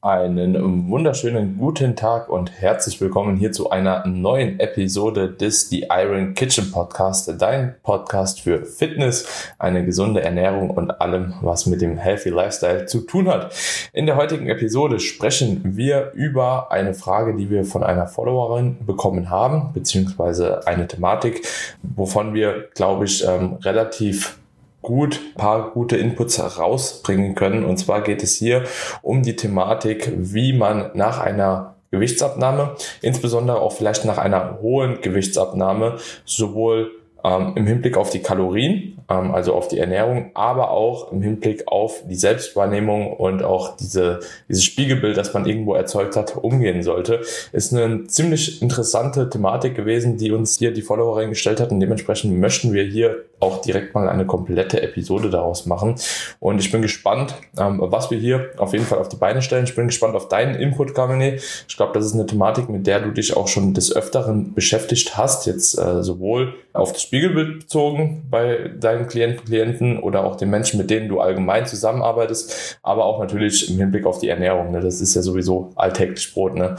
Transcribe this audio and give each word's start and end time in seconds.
Einen 0.00 0.88
wunderschönen 0.88 1.58
guten 1.58 1.96
Tag 1.96 2.28
und 2.28 2.52
herzlich 2.52 3.00
willkommen 3.00 3.36
hier 3.36 3.50
zu 3.50 3.70
einer 3.70 4.06
neuen 4.06 4.60
Episode 4.60 5.28
des 5.28 5.70
The 5.70 5.88
Iron 5.90 6.34
Kitchen 6.34 6.70
Podcast, 6.70 7.34
dein 7.42 7.74
Podcast 7.82 8.40
für 8.40 8.64
Fitness, 8.64 9.26
eine 9.58 9.84
gesunde 9.84 10.22
Ernährung 10.22 10.70
und 10.70 11.00
allem, 11.00 11.34
was 11.42 11.66
mit 11.66 11.80
dem 11.80 11.98
Healthy 11.98 12.28
Lifestyle 12.28 12.86
zu 12.86 13.00
tun 13.00 13.26
hat. 13.26 13.52
In 13.92 14.06
der 14.06 14.14
heutigen 14.14 14.48
Episode 14.48 15.00
sprechen 15.00 15.62
wir 15.64 16.12
über 16.14 16.70
eine 16.70 16.94
Frage, 16.94 17.34
die 17.34 17.50
wir 17.50 17.64
von 17.64 17.82
einer 17.82 18.06
Followerin 18.06 18.76
bekommen 18.86 19.30
haben, 19.30 19.72
beziehungsweise 19.72 20.64
eine 20.64 20.86
Thematik, 20.86 21.44
wovon 21.82 22.34
wir, 22.34 22.68
glaube 22.72 23.06
ich, 23.06 23.26
ähm, 23.26 23.54
relativ 23.64 24.38
gut 24.82 25.20
paar 25.34 25.70
gute 25.72 25.96
Inputs 25.96 26.38
herausbringen 26.38 27.34
können. 27.34 27.64
Und 27.64 27.78
zwar 27.78 28.02
geht 28.02 28.22
es 28.22 28.36
hier 28.36 28.64
um 29.02 29.22
die 29.22 29.36
Thematik, 29.36 30.12
wie 30.16 30.52
man 30.52 30.90
nach 30.94 31.18
einer 31.18 31.74
Gewichtsabnahme, 31.90 32.76
insbesondere 33.00 33.60
auch 33.60 33.72
vielleicht 33.72 34.04
nach 34.04 34.18
einer 34.18 34.58
hohen 34.60 35.00
Gewichtsabnahme, 35.00 35.96
sowohl 36.24 36.90
ähm, 37.24 37.52
im 37.56 37.66
Hinblick 37.66 37.96
auf 37.96 38.10
die 38.10 38.20
Kalorien, 38.20 38.98
ähm, 39.10 39.34
also 39.34 39.54
auf 39.54 39.68
die 39.68 39.78
Ernährung, 39.78 40.30
aber 40.34 40.70
auch 40.70 41.12
im 41.12 41.22
Hinblick 41.22 41.64
auf 41.66 42.02
die 42.08 42.14
Selbstwahrnehmung 42.14 43.12
und 43.12 43.42
auch 43.42 43.76
diese, 43.76 44.20
dieses 44.48 44.64
Spiegelbild, 44.64 45.16
das 45.16 45.34
man 45.34 45.46
irgendwo 45.46 45.74
erzeugt 45.74 46.16
hat, 46.16 46.36
umgehen 46.36 46.82
sollte. 46.82 47.20
Ist 47.52 47.74
eine 47.74 48.04
ziemlich 48.06 48.62
interessante 48.62 49.28
Thematik 49.28 49.74
gewesen, 49.74 50.16
die 50.16 50.30
uns 50.30 50.58
hier 50.58 50.72
die 50.72 50.82
Followerin 50.82 51.30
gestellt 51.30 51.60
hat 51.60 51.70
und 51.70 51.80
dementsprechend 51.80 52.38
möchten 52.38 52.72
wir 52.72 52.84
hier 52.84 53.24
auch 53.40 53.60
direkt 53.60 53.94
mal 53.94 54.08
eine 54.08 54.26
komplette 54.26 54.82
Episode 54.82 55.30
daraus 55.30 55.66
machen. 55.66 55.94
Und 56.40 56.58
ich 56.58 56.72
bin 56.72 56.82
gespannt, 56.82 57.34
ähm, 57.58 57.78
was 57.80 58.10
wir 58.10 58.18
hier 58.18 58.50
auf 58.56 58.72
jeden 58.72 58.84
Fall 58.84 58.98
auf 58.98 59.08
die 59.08 59.16
Beine 59.16 59.42
stellen. 59.42 59.64
Ich 59.64 59.74
bin 59.74 59.86
gespannt 59.86 60.16
auf 60.16 60.28
deinen 60.28 60.54
Input, 60.56 60.94
Carmine. 60.94 61.36
Ich 61.68 61.76
glaube, 61.76 61.92
das 61.94 62.06
ist 62.06 62.14
eine 62.14 62.26
Thematik, 62.26 62.68
mit 62.68 62.86
der 62.86 63.00
du 63.00 63.10
dich 63.10 63.36
auch 63.36 63.48
schon 63.48 63.74
des 63.74 63.94
Öfteren 63.94 64.54
beschäftigt 64.54 65.16
hast, 65.16 65.46
jetzt 65.46 65.78
äh, 65.78 66.02
sowohl 66.02 66.54
auf 66.72 66.92
das 66.92 67.07
Spiegelbild 67.08 67.60
bezogen 67.60 68.26
bei 68.30 68.68
deinen 68.68 69.06
Klienten, 69.06 69.42
Klienten 69.46 69.98
oder 69.98 70.26
auch 70.26 70.36
den 70.36 70.50
Menschen, 70.50 70.76
mit 70.76 70.90
denen 70.90 71.08
du 71.08 71.20
allgemein 71.20 71.64
zusammenarbeitest, 71.64 72.78
aber 72.82 73.06
auch 73.06 73.18
natürlich 73.18 73.70
im 73.70 73.78
Hinblick 73.78 74.04
auf 74.04 74.18
die 74.18 74.28
Ernährung. 74.28 74.72
Ne? 74.72 74.80
Das 74.80 75.00
ist 75.00 75.14
ja 75.14 75.22
sowieso 75.22 75.70
alltäglich 75.74 76.34
Brot. 76.34 76.54
Ne? 76.54 76.76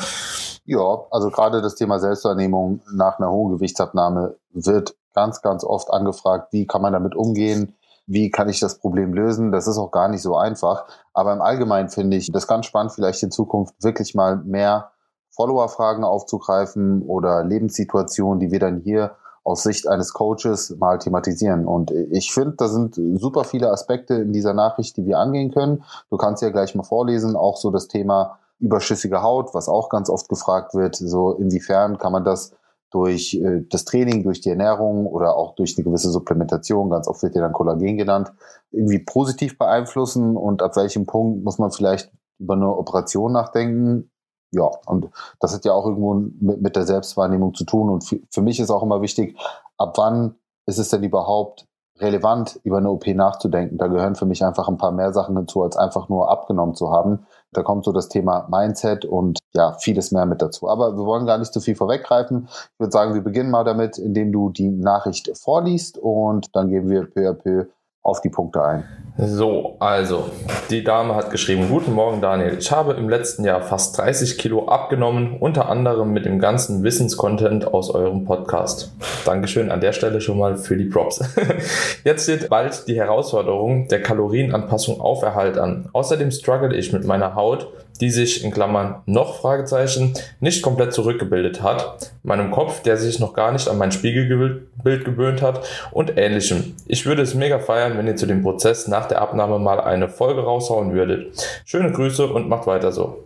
Ja, 0.65 0.99
also 1.09 1.31
gerade 1.31 1.63
das 1.63 1.73
Thema 1.73 1.97
Selbstwahrnehmung 1.97 2.81
nach 2.93 3.17
einer 3.17 3.31
hohen 3.31 3.53
Gewichtsabnahme 3.53 4.35
wird 4.51 4.93
ganz, 5.15 5.41
ganz 5.41 5.63
oft 5.63 5.89
angefragt, 5.89 6.53
wie 6.53 6.67
kann 6.67 6.83
man 6.83 6.93
damit 6.93 7.15
umgehen, 7.15 7.75
wie 8.05 8.29
kann 8.29 8.49
ich 8.49 8.59
das 8.59 8.77
Problem 8.77 9.15
lösen. 9.15 9.51
Das 9.51 9.65
ist 9.65 9.79
auch 9.79 9.89
gar 9.89 10.09
nicht 10.09 10.21
so 10.21 10.35
einfach. 10.35 10.85
Aber 11.11 11.33
im 11.33 11.41
Allgemeinen 11.41 11.89
finde 11.89 12.17
ich 12.17 12.31
das 12.31 12.45
ganz 12.45 12.67
spannend, 12.67 12.91
vielleicht 12.91 13.23
in 13.23 13.31
Zukunft 13.31 13.73
wirklich 13.81 14.13
mal 14.13 14.35
mehr 14.35 14.91
Follower-Fragen 15.31 16.03
aufzugreifen 16.03 17.01
oder 17.01 17.43
Lebenssituationen, 17.43 18.39
die 18.39 18.51
wir 18.51 18.59
dann 18.59 18.81
hier 18.81 19.15
aus 19.49 19.63
Sicht 19.63 19.87
eines 19.87 20.13
Coaches 20.13 20.75
mal 20.79 20.99
thematisieren. 20.99 21.65
Und 21.65 21.91
ich 21.91 22.31
finde, 22.31 22.55
da 22.57 22.67
sind 22.67 22.95
super 22.95 23.43
viele 23.43 23.71
Aspekte 23.71 24.15
in 24.15 24.31
dieser 24.31 24.53
Nachricht, 24.53 24.97
die 24.97 25.05
wir 25.05 25.17
angehen 25.17 25.51
können. 25.51 25.83
Du 26.09 26.17
kannst 26.17 26.43
ja 26.43 26.49
gleich 26.49 26.75
mal 26.75 26.83
vorlesen, 26.83 27.35
auch 27.35 27.57
so 27.57 27.71
das 27.71 27.87
Thema 27.87 28.39
überschüssige 28.59 29.21
Haut, 29.21 29.53
was 29.53 29.69
auch 29.69 29.89
ganz 29.89 30.09
oft 30.09 30.29
gefragt 30.29 30.73
wird. 30.73 30.95
So 30.95 31.33
inwiefern 31.33 31.97
kann 31.97 32.11
man 32.11 32.23
das 32.23 32.53
durch 32.91 33.35
äh, 33.35 33.61
das 33.69 33.85
Training, 33.85 34.23
durch 34.23 34.41
die 34.41 34.49
Ernährung 34.49 35.07
oder 35.07 35.35
auch 35.35 35.55
durch 35.55 35.77
eine 35.77 35.83
gewisse 35.83 36.09
Supplementation, 36.09 36.89
ganz 36.89 37.07
oft 37.07 37.21
wird 37.23 37.35
ja 37.35 37.41
dann 37.41 37.53
Kollagen 37.53 37.97
genannt, 37.97 38.33
irgendwie 38.71 38.99
positiv 38.99 39.57
beeinflussen 39.57 40.35
und 40.35 40.61
ab 40.61 40.75
welchem 40.75 41.05
Punkt 41.05 41.43
muss 41.43 41.59
man 41.59 41.71
vielleicht 41.71 42.11
über 42.39 42.55
eine 42.55 42.75
Operation 42.75 43.31
nachdenken. 43.31 44.09
Ja, 44.51 44.69
und 44.87 45.09
das 45.39 45.53
hat 45.53 45.65
ja 45.65 45.73
auch 45.73 45.85
irgendwo 45.85 46.13
mit, 46.15 46.61
mit 46.61 46.75
der 46.75 46.85
Selbstwahrnehmung 46.85 47.53
zu 47.53 47.65
tun. 47.65 47.89
Und 47.89 48.03
für, 48.31 48.41
mich 48.41 48.59
ist 48.59 48.71
auch 48.71 48.83
immer 48.83 49.01
wichtig, 49.01 49.37
ab 49.77 49.97
wann 49.97 50.35
ist 50.65 50.79
es 50.79 50.89
denn 50.89 51.03
überhaupt 51.03 51.65
relevant, 51.99 52.59
über 52.63 52.77
eine 52.77 52.89
OP 52.89 53.07
nachzudenken. 53.07 53.77
Da 53.77 53.87
gehören 53.87 54.15
für 54.15 54.25
mich 54.25 54.43
einfach 54.43 54.67
ein 54.67 54.77
paar 54.77 54.91
mehr 54.91 55.11
Sachen 55.13 55.35
hinzu, 55.35 55.63
als 55.63 55.75
einfach 55.75 56.09
nur 56.09 56.29
abgenommen 56.29 56.73
zu 56.73 56.91
haben. 56.91 57.25
Da 57.51 57.61
kommt 57.61 57.83
so 57.83 57.91
das 57.91 58.09
Thema 58.09 58.47
Mindset 58.49 59.05
und 59.05 59.39
ja, 59.53 59.73
vieles 59.73 60.11
mehr 60.11 60.25
mit 60.25 60.41
dazu. 60.41 60.69
Aber 60.69 60.95
wir 60.95 61.05
wollen 61.05 61.25
gar 61.25 61.37
nicht 61.37 61.53
zu 61.53 61.59
viel 61.59 61.75
vorweggreifen. 61.75 62.47
Ich 62.47 62.79
würde 62.79 62.91
sagen, 62.91 63.13
wir 63.13 63.23
beginnen 63.23 63.51
mal 63.51 63.63
damit, 63.63 63.97
indem 63.97 64.31
du 64.31 64.49
die 64.49 64.69
Nachricht 64.69 65.29
vorliest 65.37 65.97
und 65.97 66.55
dann 66.55 66.69
gehen 66.69 66.89
wir 66.89 67.05
peu 67.05 67.29
à 67.29 67.33
peu 67.33 67.65
auf 68.03 68.21
die 68.21 68.29
Punkte 68.29 68.63
ein. 68.63 68.83
So, 69.21 69.75
also, 69.79 70.31
die 70.69 70.81
Dame 70.81 71.13
hat 71.13 71.29
geschrieben, 71.29 71.67
guten 71.69 71.93
Morgen 71.93 72.21
Daniel, 72.21 72.57
ich 72.57 72.71
habe 72.71 72.93
im 72.93 73.09
letzten 73.09 73.43
Jahr 73.43 73.61
fast 73.61 73.97
30 73.97 74.37
Kilo 74.37 74.69
abgenommen, 74.69 75.35
unter 75.41 75.67
anderem 75.67 76.13
mit 76.13 76.23
dem 76.23 76.39
ganzen 76.39 76.83
Wissenscontent 76.83 77.67
aus 77.67 77.89
eurem 77.89 78.23
Podcast. 78.23 78.93
Dankeschön 79.25 79.71
an 79.71 79.81
der 79.81 79.91
Stelle 79.91 80.21
schon 80.21 80.37
mal 80.37 80.55
für 80.55 80.77
die 80.77 80.85
Props. 80.85 81.19
Jetzt 82.05 82.23
steht 82.23 82.49
bald 82.49 82.87
die 82.87 82.95
Herausforderung 82.95 83.89
der 83.89 84.01
Kalorienanpassung 84.01 85.01
auf 85.01 85.21
Erhalt 85.21 85.57
an. 85.57 85.89
Außerdem 85.91 86.31
struggle 86.31 86.73
ich 86.73 86.93
mit 86.93 87.03
meiner 87.03 87.35
Haut, 87.35 87.67
die 88.01 88.09
sich 88.09 88.43
in 88.43 88.51
Klammern 88.51 89.01
noch 89.05 89.39
Fragezeichen 89.39 90.13
nicht 90.39 90.61
komplett 90.61 90.93
zurückgebildet 90.93 91.61
hat, 91.61 92.11
meinem 92.23 92.51
Kopf, 92.51 92.81
der 92.81 92.97
sich 92.97 93.19
noch 93.19 93.33
gar 93.33 93.51
nicht 93.51 93.67
an 93.67 93.77
mein 93.77 93.91
Spiegelbild 93.91 95.05
gewöhnt 95.05 95.41
hat 95.41 95.65
und 95.91 96.17
ähnlichem. 96.17 96.75
Ich 96.85 97.05
würde 97.05 97.21
es 97.21 97.33
mega 97.33 97.59
feiern, 97.59 97.97
wenn 97.97 98.07
ihr 98.07 98.15
zu 98.15 98.25
dem 98.25 98.41
Prozess 98.41 98.87
nach 98.87 99.07
der 99.07 99.21
Abnahme 99.21 99.59
mal 99.59 99.79
eine 99.81 100.09
Folge 100.09 100.43
raushauen 100.43 100.93
würdet. 100.93 101.31
Schöne 101.65 101.91
Grüße 101.91 102.27
und 102.27 102.47
macht 102.47 102.67
weiter 102.67 102.91
so. 102.91 103.23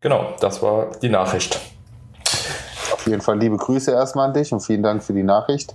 Genau, 0.00 0.34
das 0.40 0.62
war 0.62 0.90
die 1.02 1.08
Nachricht. 1.08 1.60
Auf 2.92 3.06
jeden 3.06 3.20
Fall 3.22 3.38
liebe 3.38 3.56
Grüße 3.56 3.90
erstmal 3.90 4.28
an 4.28 4.34
dich 4.34 4.52
und 4.52 4.60
vielen 4.60 4.82
Dank 4.82 5.02
für 5.02 5.12
die 5.12 5.22
Nachricht. 5.22 5.74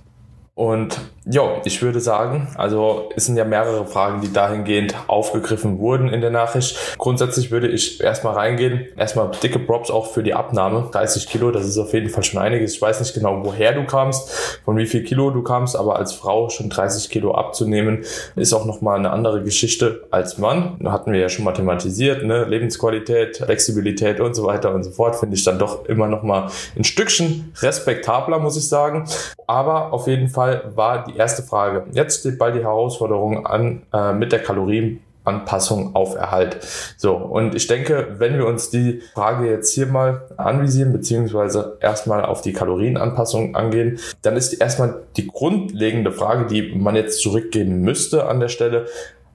Und 0.54 0.98
ja, 1.28 1.60
ich 1.64 1.82
würde 1.82 1.98
sagen, 1.98 2.46
also 2.54 3.10
es 3.16 3.26
sind 3.26 3.36
ja 3.36 3.44
mehrere 3.44 3.84
Fragen, 3.84 4.20
die 4.20 4.32
dahingehend 4.32 4.94
aufgegriffen 5.08 5.80
wurden 5.80 6.08
in 6.08 6.20
der 6.20 6.30
Nachricht. 6.30 6.78
Grundsätzlich 6.98 7.50
würde 7.50 7.66
ich 7.66 8.00
erstmal 8.00 8.34
reingehen. 8.34 8.86
Erstmal 8.96 9.32
dicke 9.42 9.58
Props 9.58 9.90
auch 9.90 10.12
für 10.12 10.22
die 10.22 10.34
Abnahme. 10.34 10.88
30 10.92 11.26
Kilo, 11.26 11.50
das 11.50 11.66
ist 11.66 11.78
auf 11.78 11.92
jeden 11.92 12.10
Fall 12.10 12.22
schon 12.22 12.40
einiges. 12.40 12.74
Ich 12.74 12.82
weiß 12.82 13.00
nicht 13.00 13.12
genau, 13.12 13.44
woher 13.44 13.72
du 13.72 13.84
kamst, 13.84 14.60
von 14.64 14.76
wie 14.76 14.86
viel 14.86 15.02
Kilo 15.02 15.30
du 15.30 15.42
kamst, 15.42 15.74
aber 15.74 15.96
als 15.96 16.12
Frau 16.12 16.48
schon 16.48 16.70
30 16.70 17.10
Kilo 17.10 17.34
abzunehmen, 17.34 18.04
ist 18.36 18.52
auch 18.52 18.64
nochmal 18.64 18.96
eine 18.96 19.10
andere 19.10 19.42
Geschichte 19.42 20.06
als 20.12 20.38
Mann. 20.38 20.78
Hatten 20.84 21.12
wir 21.12 21.18
ja 21.18 21.28
schon 21.28 21.44
mal 21.44 21.52
thematisiert, 21.52 22.24
ne? 22.24 22.44
Lebensqualität, 22.44 23.38
Flexibilität 23.38 24.20
und 24.20 24.34
so 24.34 24.44
weiter 24.44 24.72
und 24.72 24.84
so 24.84 24.92
fort, 24.92 25.16
finde 25.16 25.34
ich 25.34 25.42
dann 25.42 25.58
doch 25.58 25.86
immer 25.86 26.06
nochmal 26.06 26.50
ein 26.76 26.84
Stückchen 26.84 27.52
respektabler, 27.60 28.38
muss 28.38 28.56
ich 28.56 28.68
sagen. 28.68 29.08
Aber 29.48 29.92
auf 29.92 30.06
jeden 30.06 30.28
Fall 30.28 30.72
war 30.76 31.04
die 31.04 31.15
erste 31.16 31.42
Frage. 31.42 31.84
Jetzt 31.92 32.20
steht 32.20 32.38
bald 32.38 32.54
die 32.54 32.62
Herausforderung 32.62 33.46
an 33.46 33.82
äh, 33.92 34.12
mit 34.12 34.32
der 34.32 34.42
Kalorienanpassung 34.42 35.94
auf 35.94 36.14
Erhalt. 36.14 36.58
So, 36.96 37.14
und 37.16 37.54
ich 37.54 37.66
denke, 37.66 38.14
wenn 38.18 38.36
wir 38.38 38.46
uns 38.46 38.70
die 38.70 39.02
Frage 39.14 39.50
jetzt 39.50 39.72
hier 39.74 39.86
mal 39.86 40.22
anvisieren, 40.36 40.92
beziehungsweise 40.92 41.78
erstmal 41.80 42.24
auf 42.24 42.40
die 42.40 42.52
Kalorienanpassung 42.52 43.54
angehen, 43.54 43.98
dann 44.22 44.36
ist 44.36 44.54
erstmal 44.54 45.02
die 45.16 45.26
grundlegende 45.26 46.12
Frage, 46.12 46.46
die 46.46 46.74
man 46.74 46.96
jetzt 46.96 47.20
zurückgeben 47.20 47.80
müsste 47.80 48.26
an 48.26 48.40
der 48.40 48.48
Stelle, 48.48 48.86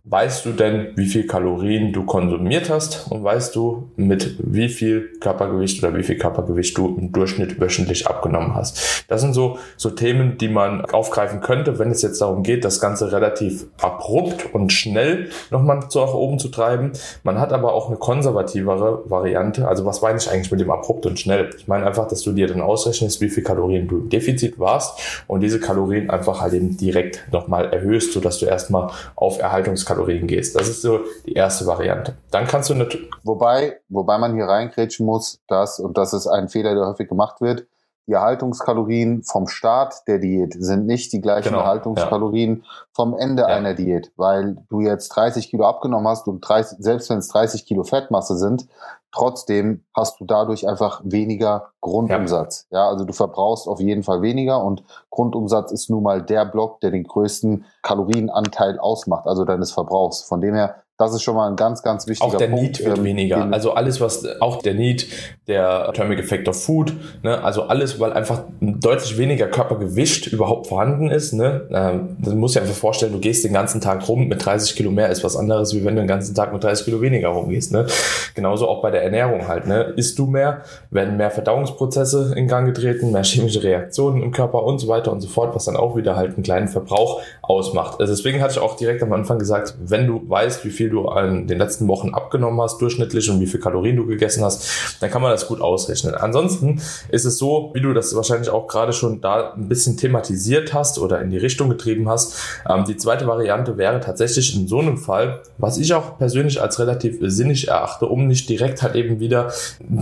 Weißt 0.03 0.47
du 0.47 0.53
denn, 0.53 0.93
wie 0.95 1.05
viel 1.05 1.27
Kalorien 1.27 1.93
du 1.93 2.05
konsumiert 2.05 2.71
hast 2.71 3.11
und 3.11 3.23
weißt 3.23 3.55
du, 3.55 3.91
mit 3.97 4.35
wie 4.39 4.67
viel 4.67 5.11
Körpergewicht 5.19 5.83
oder 5.83 5.95
wie 5.95 6.01
viel 6.01 6.17
Körpergewicht 6.17 6.75
du 6.75 6.97
im 6.97 7.11
Durchschnitt 7.11 7.61
wöchentlich 7.61 8.07
abgenommen 8.07 8.55
hast? 8.55 9.05
Das 9.09 9.21
sind 9.21 9.35
so, 9.35 9.59
so 9.77 9.91
Themen, 9.91 10.39
die 10.39 10.47
man 10.49 10.85
aufgreifen 10.85 11.41
könnte, 11.41 11.77
wenn 11.77 11.91
es 11.91 12.01
jetzt 12.01 12.19
darum 12.19 12.41
geht, 12.41 12.65
das 12.65 12.79
Ganze 12.79 13.11
relativ 13.11 13.67
abrupt 13.79 14.51
und 14.55 14.73
schnell 14.73 15.29
nochmal 15.51 15.85
so 15.89 16.03
nach 16.03 16.15
oben 16.15 16.39
zu 16.39 16.47
treiben. 16.47 16.93
Man 17.21 17.39
hat 17.39 17.53
aber 17.53 17.75
auch 17.75 17.87
eine 17.87 17.97
konservativere 17.97 19.03
Variante. 19.05 19.67
Also 19.67 19.85
was 19.85 20.01
meine 20.01 20.17
ich 20.17 20.31
eigentlich 20.31 20.49
mit 20.49 20.61
dem 20.61 20.71
abrupt 20.71 21.05
und 21.05 21.19
schnell? 21.19 21.51
Ich 21.59 21.67
meine 21.67 21.85
einfach, 21.85 22.07
dass 22.07 22.23
du 22.23 22.31
dir 22.31 22.47
dann 22.47 22.61
ausrechnest, 22.61 23.21
wie 23.21 23.29
viel 23.29 23.43
Kalorien 23.43 23.87
du 23.87 23.99
im 23.99 24.09
Defizit 24.09 24.57
warst 24.57 25.23
und 25.27 25.41
diese 25.41 25.59
Kalorien 25.59 26.09
einfach 26.09 26.41
halt 26.41 26.53
eben 26.53 26.75
direkt 26.75 27.27
nochmal 27.31 27.71
erhöhst, 27.71 28.13
sodass 28.13 28.39
du 28.39 28.47
erstmal 28.47 28.89
auf 29.15 29.39
Erhaltungskalorien 29.39 29.90
Kalorien 29.93 30.27
gehst. 30.27 30.55
Das 30.55 30.67
ist 30.67 30.81
so 30.81 31.01
die 31.25 31.33
erste 31.33 31.65
Variante. 31.65 32.15
Dann 32.31 32.47
kannst 32.47 32.69
du 32.69 32.75
natürlich. 32.75 33.09
Wobei, 33.23 33.79
wobei 33.89 34.17
man 34.17 34.33
hier 34.33 34.45
reingrätschen 34.45 35.05
muss, 35.05 35.41
dass, 35.47 35.79
und 35.79 35.97
das 35.97 36.13
ist 36.13 36.27
ein 36.27 36.49
Fehler, 36.49 36.75
der 36.75 36.87
häufig 36.87 37.07
gemacht 37.07 37.41
wird, 37.41 37.65
die 38.07 38.13
Erhaltungskalorien 38.13 39.23
vom 39.23 39.47
Start 39.47 40.07
der 40.07 40.17
Diät 40.17 40.55
sind 40.57 40.85
nicht 40.85 41.13
die 41.13 41.21
gleichen 41.21 41.49
genau, 41.49 41.59
Erhaltungskalorien 41.59 42.57
ja. 42.57 42.63
vom 42.91 43.15
Ende 43.15 43.43
ja. 43.43 43.47
einer 43.47 43.73
Diät, 43.75 44.11
weil 44.17 44.57
du 44.69 44.81
jetzt 44.81 45.09
30 45.09 45.49
Kilo 45.49 45.65
abgenommen 45.65 46.07
hast 46.07 46.27
und 46.27 46.41
30, 46.41 46.79
selbst 46.79 47.09
wenn 47.09 47.19
es 47.19 47.27
30 47.27 47.65
Kilo 47.65 47.83
Fettmasse 47.83 48.37
sind, 48.37 48.67
trotzdem 49.11 49.83
hast 49.95 50.19
du 50.19 50.25
dadurch 50.25 50.67
einfach 50.67 51.01
weniger 51.03 51.71
Grundumsatz. 51.81 52.67
Ja. 52.69 52.79
ja, 52.79 52.89
also 52.89 53.05
du 53.05 53.13
verbrauchst 53.13 53.67
auf 53.67 53.79
jeden 53.79 54.03
Fall 54.03 54.21
weniger 54.21 54.63
und 54.63 54.83
Grundumsatz 55.09 55.71
ist 55.71 55.89
nun 55.89 56.03
mal 56.03 56.21
der 56.21 56.45
Block, 56.45 56.79
der 56.81 56.91
den 56.91 57.03
größten 57.03 57.65
Kalorienanteil 57.81 58.79
ausmacht, 58.79 59.27
also 59.27 59.45
deines 59.45 59.71
Verbrauchs. 59.71 60.23
Von 60.23 60.41
dem 60.41 60.55
her 60.55 60.83
Das 61.01 61.15
ist 61.15 61.23
schon 61.23 61.35
mal 61.35 61.49
ein 61.49 61.55
ganz, 61.55 61.81
ganz 61.81 62.05
wichtiger 62.05 62.29
Punkt. 62.29 62.35
Auch 62.35 62.39
der 62.39 62.47
Punkt, 62.47 62.61
Need 62.61 62.85
wird 62.85 62.97
ähm, 62.99 63.03
weniger. 63.03 63.51
Also 63.51 63.73
alles, 63.73 63.99
was, 63.99 64.23
auch 64.39 64.61
der 64.61 64.75
Need, 64.75 65.07
der 65.47 65.91
Thermic 65.93 66.19
Effect 66.19 66.47
of 66.47 66.63
Food, 66.63 66.93
ne, 67.23 67.43
also 67.43 67.63
alles, 67.63 67.99
weil 67.99 68.13
einfach 68.13 68.43
deutlich 68.59 69.17
weniger 69.17 69.47
Körpergewicht 69.47 70.27
überhaupt 70.27 70.67
vorhanden 70.67 71.09
ist, 71.09 71.33
ne. 71.33 71.67
Ähm, 71.71 72.17
du 72.19 72.35
musst 72.35 72.55
dir 72.55 72.61
einfach 72.61 72.75
vorstellen, 72.75 73.13
du 73.13 73.19
gehst 73.19 73.43
den 73.43 73.53
ganzen 73.53 73.81
Tag 73.81 74.07
rum 74.07 74.27
mit 74.27 74.45
30 74.45 74.75
Kilo 74.75 74.91
mehr, 74.91 75.09
ist 75.09 75.23
was 75.23 75.35
anderes, 75.35 75.73
wie 75.75 75.83
wenn 75.83 75.95
du 75.95 76.03
den 76.03 76.07
ganzen 76.07 76.35
Tag 76.35 76.53
mit 76.53 76.63
30 76.63 76.85
Kilo 76.85 77.01
weniger 77.01 77.29
rumgehst, 77.29 77.71
ne. 77.71 77.87
Genauso 78.35 78.67
auch 78.67 78.83
bei 78.83 78.91
der 78.91 79.03
Ernährung 79.03 79.47
halt, 79.47 79.65
ne. 79.65 79.93
Isst 79.95 80.19
du 80.19 80.27
mehr, 80.27 80.61
werden 80.91 81.17
mehr 81.17 81.31
Verdauungsprozesse 81.31 82.33
in 82.35 82.47
Gang 82.47 82.67
getreten, 82.67 83.11
mehr 83.11 83.23
chemische 83.23 83.63
Reaktionen 83.63 84.21
im 84.21 84.31
Körper 84.31 84.63
und 84.63 84.77
so 84.77 84.87
weiter 84.87 85.11
und 85.11 85.21
so 85.21 85.27
fort, 85.27 85.55
was 85.55 85.65
dann 85.65 85.77
auch 85.77 85.95
wieder 85.95 86.15
halt 86.15 86.35
einen 86.35 86.43
kleinen 86.43 86.67
Verbrauch 86.67 87.21
ausmacht. 87.41 87.99
Also 87.99 88.13
deswegen 88.13 88.39
hatte 88.39 88.53
ich 88.53 88.59
auch 88.59 88.75
direkt 88.77 89.01
am 89.01 89.11
Anfang 89.13 89.39
gesagt, 89.39 89.75
wenn 89.83 90.05
du 90.05 90.21
weißt, 90.29 90.63
wie 90.65 90.69
viel 90.69 90.90
du 90.91 91.09
in 91.11 91.47
den 91.47 91.57
letzten 91.57 91.87
Wochen 91.87 92.13
abgenommen 92.13 92.61
hast, 92.61 92.81
durchschnittlich 92.81 93.29
und 93.29 93.39
wie 93.39 93.47
viel 93.47 93.59
Kalorien 93.59 93.95
du 93.95 94.05
gegessen 94.05 94.43
hast, 94.43 94.97
dann 94.99 95.09
kann 95.09 95.21
man 95.21 95.31
das 95.31 95.47
gut 95.47 95.61
ausrechnen. 95.61 96.15
Ansonsten 96.15 96.81
ist 97.09 97.25
es 97.25 97.37
so, 97.37 97.71
wie 97.73 97.81
du 97.81 97.93
das 97.93 98.15
wahrscheinlich 98.15 98.49
auch 98.49 98.67
gerade 98.67 98.93
schon 98.93 99.21
da 99.21 99.53
ein 99.53 99.67
bisschen 99.67 99.97
thematisiert 99.97 100.73
hast 100.73 100.99
oder 100.99 101.21
in 101.21 101.29
die 101.29 101.37
Richtung 101.37 101.69
getrieben 101.69 102.09
hast. 102.09 102.35
Ähm, 102.69 102.85
die 102.85 102.97
zweite 102.97 103.27
Variante 103.27 103.77
wäre 103.77 103.99
tatsächlich 103.99 104.55
in 104.55 104.67
so 104.67 104.79
einem 104.79 104.97
Fall, 104.97 105.41
was 105.57 105.77
ich 105.77 105.93
auch 105.93 106.17
persönlich 106.17 106.61
als 106.61 106.79
relativ 106.79 107.17
sinnig 107.21 107.67
erachte, 107.67 108.05
um 108.05 108.27
nicht 108.27 108.49
direkt 108.49 108.81
halt 108.81 108.95
eben 108.95 109.19
wieder 109.19 109.51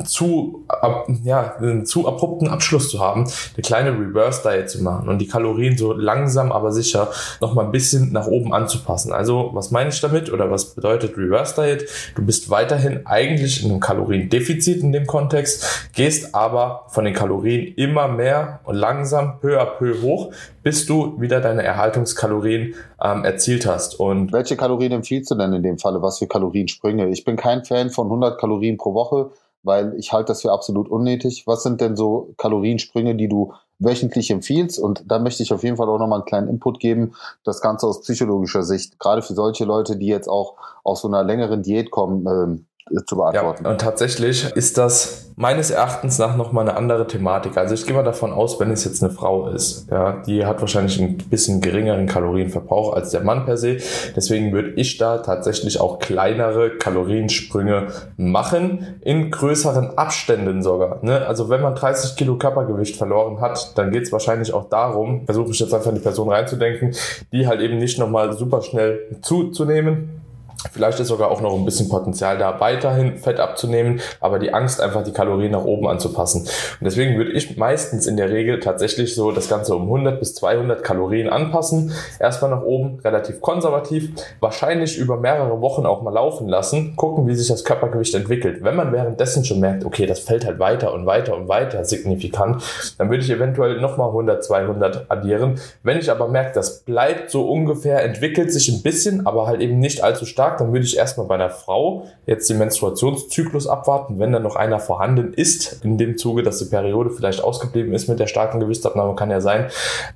zu, 0.05 0.65
ja, 1.23 1.55
einen 1.57 1.85
zu 1.85 2.07
abrupten 2.07 2.47
Abschluss 2.47 2.89
zu 2.89 2.99
haben, 2.99 3.21
eine 3.55 3.63
kleine 3.63 3.91
Reverse 3.91 4.41
Diet 4.43 4.69
zu 4.69 4.83
machen 4.83 5.09
und 5.09 5.19
die 5.19 5.27
Kalorien 5.27 5.77
so 5.77 5.93
langsam 5.93 6.51
aber 6.51 6.71
sicher 6.71 7.09
noch 7.41 7.53
mal 7.53 7.65
ein 7.65 7.71
bisschen 7.71 8.11
nach 8.11 8.27
oben 8.27 8.53
anzupassen. 8.53 9.13
Also 9.13 9.51
was 9.53 9.71
meine 9.71 9.89
ich 9.89 10.01
damit 10.01 10.31
oder 10.31 10.49
was 10.51 10.68
bedeutet 10.75 11.17
Reverse 11.17 11.55
Diet? 11.55 11.89
Du 12.15 12.25
bist 12.25 12.49
weiterhin 12.49 13.05
eigentlich 13.05 13.63
in 13.63 13.71
einem 13.71 13.79
Kaloriendefizit 13.79 14.81
in 14.81 14.91
dem 14.91 15.07
Kontext, 15.07 15.89
gehst 15.93 16.35
aber 16.35 16.85
von 16.89 17.05
den 17.05 17.13
Kalorien 17.13 17.73
immer 17.75 18.07
mehr 18.07 18.59
und 18.63 18.75
langsam 18.75 19.39
peu 19.39 19.59
à 19.59 19.65
peu 19.65 20.01
hoch, 20.01 20.31
bis 20.63 20.85
du 20.85 21.19
wieder 21.19 21.41
deine 21.41 21.63
Erhaltungskalorien 21.63 22.75
ähm, 23.01 23.23
erzielt 23.23 23.65
hast. 23.65 23.99
Und 23.99 24.31
welche 24.33 24.57
Kalorien 24.57 24.91
empfiehlst 24.91 25.31
du 25.31 25.35
denn 25.35 25.53
in 25.53 25.63
dem 25.63 25.77
Falle? 25.77 26.01
Was 26.01 26.19
für 26.19 26.27
Kaloriensprünge? 26.27 27.09
Ich 27.09 27.25
bin 27.25 27.35
kein 27.35 27.63
Fan 27.63 27.89
von 27.89 28.07
100 28.07 28.39
Kalorien 28.39 28.77
pro 28.77 28.93
Woche, 28.93 29.31
weil 29.63 29.93
ich 29.97 30.13
halte 30.13 30.27
das 30.27 30.41
für 30.41 30.51
absolut 30.51 30.89
unnötig. 30.89 31.43
Was 31.45 31.63
sind 31.63 31.81
denn 31.81 31.95
so 31.95 32.33
Kaloriensprünge, 32.37 33.15
die 33.15 33.27
du 33.27 33.53
wöchentlich 33.79 34.29
empfiehlst. 34.29 34.77
Und 34.77 35.03
da 35.07 35.19
möchte 35.19 35.41
ich 35.41 35.53
auf 35.53 35.63
jeden 35.63 35.77
Fall 35.77 35.89
auch 35.89 35.97
nochmal 35.97 36.19
einen 36.19 36.25
kleinen 36.25 36.49
Input 36.49 36.79
geben, 36.79 37.13
das 37.43 37.61
Ganze 37.61 37.87
aus 37.87 38.01
psychologischer 38.01 38.63
Sicht, 38.63 38.99
gerade 38.99 39.21
für 39.21 39.33
solche 39.33 39.65
Leute, 39.65 39.97
die 39.97 40.07
jetzt 40.07 40.27
auch 40.27 40.55
aus 40.83 41.01
so 41.01 41.07
einer 41.07 41.23
längeren 41.23 41.63
Diät 41.63 41.89
kommen, 41.89 42.25
ähm, 42.27 42.65
zu 43.05 43.15
beantworten. 43.15 43.65
Ja, 43.65 43.71
und 43.71 43.81
tatsächlich 43.81 44.45
ist 44.55 44.77
das 44.77 45.29
meines 45.39 45.71
Erachtens 45.71 46.19
nach 46.19 46.35
nochmal 46.35 46.67
eine 46.67 46.75
andere 46.75 47.07
Thematik. 47.07 47.55
Also 47.55 47.73
ich 47.73 47.85
gehe 47.85 47.95
mal 47.95 48.03
davon 48.03 48.33
aus, 48.33 48.59
wenn 48.59 48.71
es 48.71 48.83
jetzt 48.83 49.01
eine 49.01 49.09
Frau 49.09 49.47
ist, 49.47 49.87
ja, 49.89 50.21
die 50.27 50.45
hat 50.45 50.59
wahrscheinlich 50.59 50.99
ein 50.99 51.17
bisschen 51.17 51.61
geringeren 51.61 52.07
Kalorienverbrauch 52.07 52.93
als 52.93 53.11
der 53.11 53.21
Mann 53.21 53.45
per 53.45 53.55
se. 53.55 53.77
Deswegen 54.17 54.51
würde 54.51 54.71
ich 54.71 54.97
da 54.97 55.19
tatsächlich 55.19 55.79
auch 55.79 55.99
kleinere 55.99 56.71
Kaloriensprünge 56.71 57.87
machen, 58.17 58.99
in 58.99 59.31
größeren 59.31 59.97
Abständen 59.97 60.61
sogar. 60.61 60.99
Ne? 61.05 61.25
Also 61.25 61.47
wenn 61.47 61.61
man 61.61 61.73
30 61.73 62.17
Kilo 62.17 62.37
Körpergewicht 62.37 62.97
verloren 62.97 63.39
hat, 63.39 63.77
dann 63.77 63.91
geht 63.91 64.03
es 64.03 64.11
wahrscheinlich 64.11 64.53
auch 64.53 64.67
darum, 64.67 65.23
versuche 65.23 65.51
ich 65.51 65.59
jetzt 65.61 65.73
einfach 65.73 65.89
in 65.89 65.95
die 65.95 66.01
Person 66.01 66.29
reinzudenken, 66.29 66.93
die 67.31 67.47
halt 67.47 67.61
eben 67.61 67.77
nicht 67.77 67.97
nochmal 67.97 68.33
super 68.33 68.61
schnell 68.61 69.07
zuzunehmen, 69.21 70.18
Vielleicht 70.73 70.99
ist 70.99 71.07
sogar 71.07 71.31
auch 71.31 71.41
noch 71.41 71.55
ein 71.55 71.63
bisschen 71.63 71.87
Potenzial 71.87 72.37
da, 72.37 72.59
weiterhin 72.59 73.17
Fett 73.17 73.39
abzunehmen, 73.39 74.01
aber 74.19 74.39
die 74.39 74.53
Angst 74.53 74.81
einfach 74.81 75.03
die 75.03 75.13
Kalorien 75.13 75.53
nach 75.53 75.63
oben 75.63 75.87
anzupassen. 75.87 76.41
Und 76.41 76.85
deswegen 76.85 77.17
würde 77.17 77.31
ich 77.31 77.57
meistens 77.57 78.07
in 78.07 78.17
der 78.17 78.29
Regel 78.29 78.59
tatsächlich 78.59 79.15
so 79.15 79.31
das 79.31 79.47
Ganze 79.47 79.73
um 79.73 79.83
100 79.83 80.19
bis 80.19 80.35
200 80.35 80.83
Kalorien 80.83 81.29
anpassen. 81.29 81.93
Erstmal 82.19 82.51
nach 82.51 82.63
oben, 82.63 82.99
relativ 83.03 83.39
konservativ, 83.39 84.11
wahrscheinlich 84.41 84.97
über 84.97 85.17
mehrere 85.17 85.61
Wochen 85.61 85.85
auch 85.85 86.01
mal 86.01 86.13
laufen 86.13 86.49
lassen, 86.49 86.95
gucken, 86.97 87.27
wie 87.27 87.35
sich 87.35 87.47
das 87.47 87.63
Körpergewicht 87.63 88.13
entwickelt. 88.15 88.63
Wenn 88.63 88.75
man 88.75 88.91
währenddessen 88.91 89.45
schon 89.45 89.61
merkt, 89.61 89.85
okay, 89.85 90.05
das 90.05 90.19
fällt 90.19 90.45
halt 90.45 90.59
weiter 90.59 90.93
und 90.93 91.05
weiter 91.05 91.37
und 91.37 91.47
weiter 91.47 91.85
signifikant, 91.85 92.61
dann 92.97 93.09
würde 93.09 93.23
ich 93.23 93.29
eventuell 93.29 93.79
nochmal 93.79 94.09
100, 94.09 94.43
200 94.43 95.05
addieren. 95.09 95.59
Wenn 95.83 95.99
ich 95.99 96.11
aber 96.11 96.27
merke, 96.27 96.51
das 96.53 96.81
bleibt 96.81 97.31
so 97.31 97.49
ungefähr, 97.49 98.03
entwickelt 98.03 98.51
sich 98.51 98.69
ein 98.69 98.83
bisschen, 98.83 99.25
aber 99.25 99.47
halt 99.47 99.61
eben 99.61 99.79
nicht 99.79 100.03
allzu 100.03 100.25
stark, 100.25 100.48
stark, 100.49 100.57
dann 100.57 100.73
würde 100.73 100.85
ich 100.85 100.97
erstmal 100.97 101.27
bei 101.27 101.35
einer 101.35 101.49
Frau 101.49 102.05
jetzt 102.25 102.49
den 102.49 102.57
Menstruationszyklus 102.57 103.67
abwarten, 103.67 104.19
wenn 104.19 104.31
dann 104.31 104.43
noch 104.43 104.55
einer 104.55 104.79
vorhanden 104.79 105.33
ist, 105.33 105.83
in 105.83 105.97
dem 105.97 106.17
Zuge, 106.17 106.43
dass 106.43 106.59
die 106.59 106.65
Periode 106.65 107.09
vielleicht 107.11 107.43
ausgeblieben 107.43 107.93
ist 107.93 108.07
mit 108.07 108.19
der 108.19 108.27
starken 108.27 108.59
Gewichtsabnahme, 108.59 109.15
kann 109.15 109.31
ja 109.31 109.41
sein, 109.41 109.67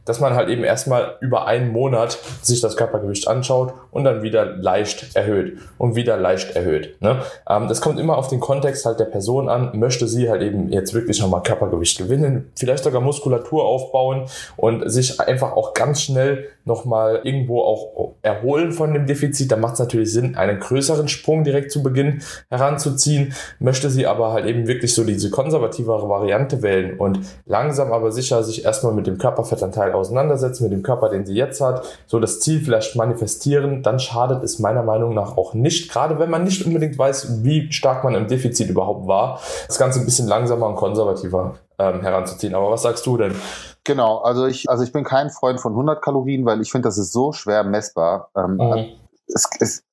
dass 0.06 0.20
man 0.20 0.36
halt 0.36 0.50
eben 0.50 0.64
erstmal 0.64 1.18
über 1.22 1.46
einen 1.46 1.72
Monat 1.72 2.18
sich 2.42 2.62
das 2.62 2.76
Körpergewicht 2.76 3.28
anschaut 3.28 3.74
und 3.92 4.04
dann 4.04 4.22
wieder 4.24 4.46
leicht 4.46 5.16
erhöht 5.16 5.58
und 5.78 5.96
wieder 5.96 6.18
leicht 6.18 6.56
erhöht. 6.56 7.02
Ne? 7.02 7.22
Ähm, 7.50 7.68
das 7.68 7.82
kommt 7.82 8.00
immer 8.00 8.18
auf 8.18 8.28
den 8.28 8.40
Kontext 8.40 8.86
halt 8.86 9.00
der 9.00 9.06
Person 9.06 9.50
an, 9.50 9.72
möchte 9.78 10.08
sie 10.08 10.30
halt 10.30 10.42
eben 10.42 10.70
jetzt 10.70 10.94
wirklich 10.94 11.22
nochmal 11.22 11.44
Körpergewicht 11.44 11.98
gewinnen, 11.98 12.52
vielleicht 12.56 12.84
sogar 12.84 13.02
Muskulatur 13.02 13.66
aufbauen 13.66 14.26
und 14.58 14.90
sich 14.90 15.20
einfach 15.20 15.54
auch 15.54 15.74
ganz 15.74 16.02
schnell 16.02 16.48
nochmal 16.66 17.22
irgendwo 17.24 17.62
auch 17.62 18.14
erholen 18.22 18.72
von 18.72 18.94
dem 18.94 19.06
Defizit, 19.06 19.52
dann 19.52 19.60
macht 19.60 19.74
es 19.74 19.80
natürlich 19.80 20.12
Sinn, 20.12 20.36
einen 20.36 20.60
größeren 20.60 21.08
Sprung 21.08 21.44
direkt 21.44 21.72
zu 21.72 21.84
Beginn 21.84 22.22
heranzuziehen, 22.50 23.34
möchte 23.60 23.90
sie 23.90 24.08
aber 24.08 24.32
halt 24.32 24.46
eben 24.46 24.68
wirklich 24.68 24.94
so 24.94 25.04
diese 25.04 25.30
konservativere 25.30 26.08
Variante 26.08 26.62
wählen 26.62 26.98
und 26.98 27.20
langsam 27.46 27.92
aber 27.92 28.12
sicher 28.12 28.44
sich 28.44 28.64
erstmal 28.64 28.94
mit 28.94 29.08
dem 29.08 29.18
Körperfettanteil 29.18 29.92
auseinandersetzen, 29.94 30.64
mit 30.64 30.74
dem 30.74 30.84
Körper, 30.84 31.10
den 31.10 31.26
sie 31.26 31.36
jetzt 31.36 31.60
hat, 31.62 31.84
so 32.06 32.20
das 32.20 32.40
Ziel 32.40 32.62
vielleicht 32.62 32.96
manifestieren, 32.96 33.84
dann 33.84 34.00
schadet 34.00 34.44
es 34.44 34.60
meiner 34.60 34.84
Meinung 34.84 35.14
nach 35.14 35.38
auch 35.38 35.54
nicht, 35.54 35.92
gerade 35.92 36.20
wenn 36.20 36.30
man 36.30 36.44
nicht 36.44 36.66
unbedingt 36.66 36.98
weiß, 36.98 37.44
wie 37.44 37.72
stark 37.72 38.04
man 38.04 38.16
im 38.16 38.28
Defizit 38.28 38.70
überhaupt 38.70 39.08
war, 39.08 39.42
das 39.68 39.78
Ganze 39.78 40.00
ein 40.00 40.06
bisschen 40.06 40.28
langsamer 40.28 40.68
und 40.68 40.76
konservativer 40.76 41.56
ähm, 41.80 42.02
heranzuziehen. 42.02 42.56
Aber 42.56 42.72
was 42.72 42.84
sagst 42.84 43.06
du 43.06 43.18
denn? 43.18 43.36
Genau, 43.84 44.20
also 44.20 44.46
ich, 44.46 44.70
also 44.70 44.84
ich 44.84 44.92
bin 44.92 45.04
kein 45.04 45.30
Freund 45.30 45.60
von 45.60 45.74
100 45.74 46.02
Kalorien, 46.02 46.46
weil 46.46 46.62
ich 46.62 46.72
finde, 46.72 46.88
das 46.88 46.98
ist 46.98 47.12
so 47.12 47.32
schwer 47.32 47.64
messbar. 47.64 48.30
Ähm, 48.36 48.58
mhm 48.58 49.04
es, 49.28 49.50
es, 49.60 49.84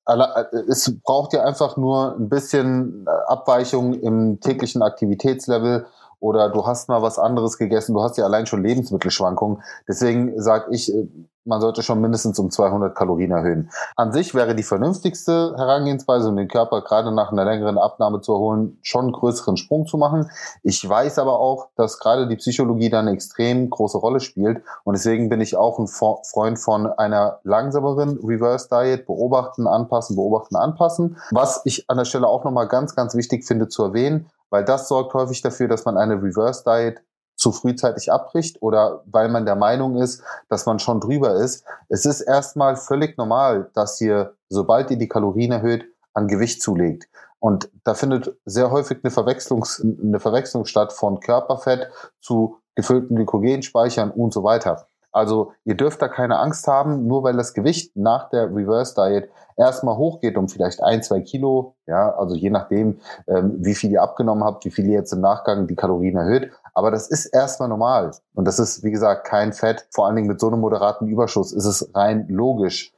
es 0.67 0.99
braucht 1.03 1.33
ja 1.33 1.43
einfach 1.43 1.77
nur 1.77 2.15
ein 2.17 2.29
bisschen 2.29 3.05
äh, 3.07 3.31
Abweichung 3.31 3.93
im 3.93 4.39
täglichen 4.39 4.81
Aktivitätslevel 4.81 5.85
oder 6.21 6.49
du 6.49 6.65
hast 6.65 6.87
mal 6.87 7.01
was 7.01 7.19
anderes 7.19 7.57
gegessen, 7.57 7.93
du 7.93 8.01
hast 8.01 8.17
ja 8.17 8.23
allein 8.23 8.45
schon 8.45 8.63
Lebensmittelschwankungen. 8.63 9.61
Deswegen 9.87 10.39
sage 10.39 10.67
ich, 10.71 10.93
äh, 10.93 11.07
man 11.43 11.59
sollte 11.59 11.81
schon 11.81 11.99
mindestens 11.99 12.37
um 12.37 12.51
200 12.51 12.95
Kalorien 12.95 13.31
erhöhen. 13.31 13.71
An 13.95 14.13
sich 14.13 14.35
wäre 14.35 14.53
die 14.53 14.61
vernünftigste 14.61 15.55
Herangehensweise, 15.57 16.29
um 16.29 16.35
den 16.35 16.47
Körper 16.47 16.83
gerade 16.83 17.11
nach 17.11 17.31
einer 17.31 17.45
längeren 17.45 17.79
Abnahme 17.79 18.21
zu 18.21 18.33
erholen, 18.33 18.77
schon 18.83 19.05
einen 19.05 19.13
größeren 19.13 19.57
Sprung 19.57 19.87
zu 19.87 19.97
machen. 19.97 20.29
Ich 20.61 20.87
weiß 20.87 21.17
aber 21.17 21.39
auch, 21.39 21.69
dass 21.75 21.97
gerade 21.97 22.27
die 22.27 22.35
Psychologie 22.35 22.91
da 22.91 22.99
eine 22.99 23.13
extrem 23.13 23.71
große 23.71 23.97
Rolle 23.97 24.19
spielt 24.19 24.61
und 24.83 24.95
deswegen 24.95 25.29
bin 25.29 25.41
ich 25.41 25.57
auch 25.57 25.79
ein 25.79 25.87
Freund 25.87 26.59
von 26.59 26.85
einer 26.85 27.39
langsameren 27.43 28.19
Reverse 28.23 28.69
Diet, 28.69 29.07
beobachten, 29.07 29.65
anpassen, 29.65 30.15
beobachten, 30.15 30.55
anpassen. 30.55 31.17
Was 31.31 31.61
ich 31.65 31.89
an 31.89 31.97
der 31.97 32.05
Stelle 32.05 32.27
auch 32.27 32.43
nochmal 32.43 32.67
ganz, 32.67 32.95
ganz 32.95 33.15
wichtig 33.15 33.45
finde 33.45 33.67
zu 33.67 33.83
erwähnen, 33.83 34.29
weil 34.51 34.63
das 34.63 34.87
sorgt 34.87 35.15
häufig 35.15 35.41
dafür, 35.41 35.67
dass 35.67 35.85
man 35.85 35.97
eine 35.97 36.21
Reverse 36.21 36.63
Diet 36.63 37.01
zu 37.35 37.51
frühzeitig 37.51 38.11
abbricht 38.11 38.61
oder 38.61 39.01
weil 39.07 39.27
man 39.29 39.45
der 39.45 39.55
Meinung 39.55 39.95
ist, 39.95 40.21
dass 40.49 40.67
man 40.67 40.77
schon 40.77 40.99
drüber 40.99 41.33
ist. 41.35 41.65
Es 41.89 42.05
ist 42.05 42.21
erstmal 42.21 42.75
völlig 42.75 43.17
normal, 43.17 43.71
dass 43.73 43.99
ihr, 43.99 44.35
sobald 44.49 44.91
ihr 44.91 44.97
die 44.97 45.07
Kalorien 45.07 45.51
erhöht, 45.51 45.85
an 46.13 46.27
Gewicht 46.27 46.61
zulegt. 46.61 47.09
Und 47.39 47.71
da 47.83 47.95
findet 47.95 48.37
sehr 48.45 48.69
häufig 48.69 48.99
eine, 49.03 49.09
Verwechslungs 49.09 49.81
eine 49.81 50.19
Verwechslung 50.19 50.65
statt 50.65 50.93
von 50.93 51.19
Körperfett 51.19 51.89
zu 52.19 52.59
gefüllten 52.75 53.15
Glykogenspeichern 53.15 54.11
und 54.11 54.31
so 54.31 54.43
weiter. 54.43 54.87
Also 55.11 55.53
ihr 55.65 55.75
dürft 55.75 56.01
da 56.01 56.07
keine 56.07 56.39
Angst 56.39 56.67
haben, 56.67 57.07
nur 57.07 57.23
weil 57.23 57.35
das 57.35 57.53
Gewicht 57.53 57.95
nach 57.95 58.29
der 58.29 58.53
Reverse 58.53 58.95
Diet 58.95 59.29
erstmal 59.57 59.97
hochgeht 59.97 60.37
um 60.37 60.47
vielleicht 60.47 60.81
ein, 60.81 61.03
zwei 61.03 61.21
Kilo, 61.21 61.75
ja, 61.85 62.15
also 62.15 62.35
je 62.35 62.49
nachdem, 62.49 62.99
ähm, 63.27 63.57
wie 63.59 63.75
viel 63.75 63.91
ihr 63.91 64.01
abgenommen 64.01 64.43
habt, 64.43 64.65
wie 64.65 64.71
viel 64.71 64.85
ihr 64.85 64.93
jetzt 64.93 65.13
im 65.13 65.21
Nachgang 65.21 65.67
die 65.67 65.75
Kalorien 65.75 66.17
erhöht. 66.17 66.51
Aber 66.73 66.91
das 66.91 67.09
ist 67.09 67.25
erstmal 67.25 67.69
normal. 67.69 68.11
Und 68.33 68.45
das 68.45 68.59
ist, 68.59 68.83
wie 68.83 68.91
gesagt, 68.91 69.27
kein 69.27 69.51
Fett. 69.53 69.87
Vor 69.91 70.07
allen 70.07 70.15
Dingen 70.15 70.27
mit 70.27 70.39
so 70.39 70.47
einem 70.47 70.61
moderaten 70.61 71.07
Überschuss 71.07 71.51
ist 71.51 71.65
es 71.65 71.91
rein 71.93 72.27
logisch, 72.29 72.93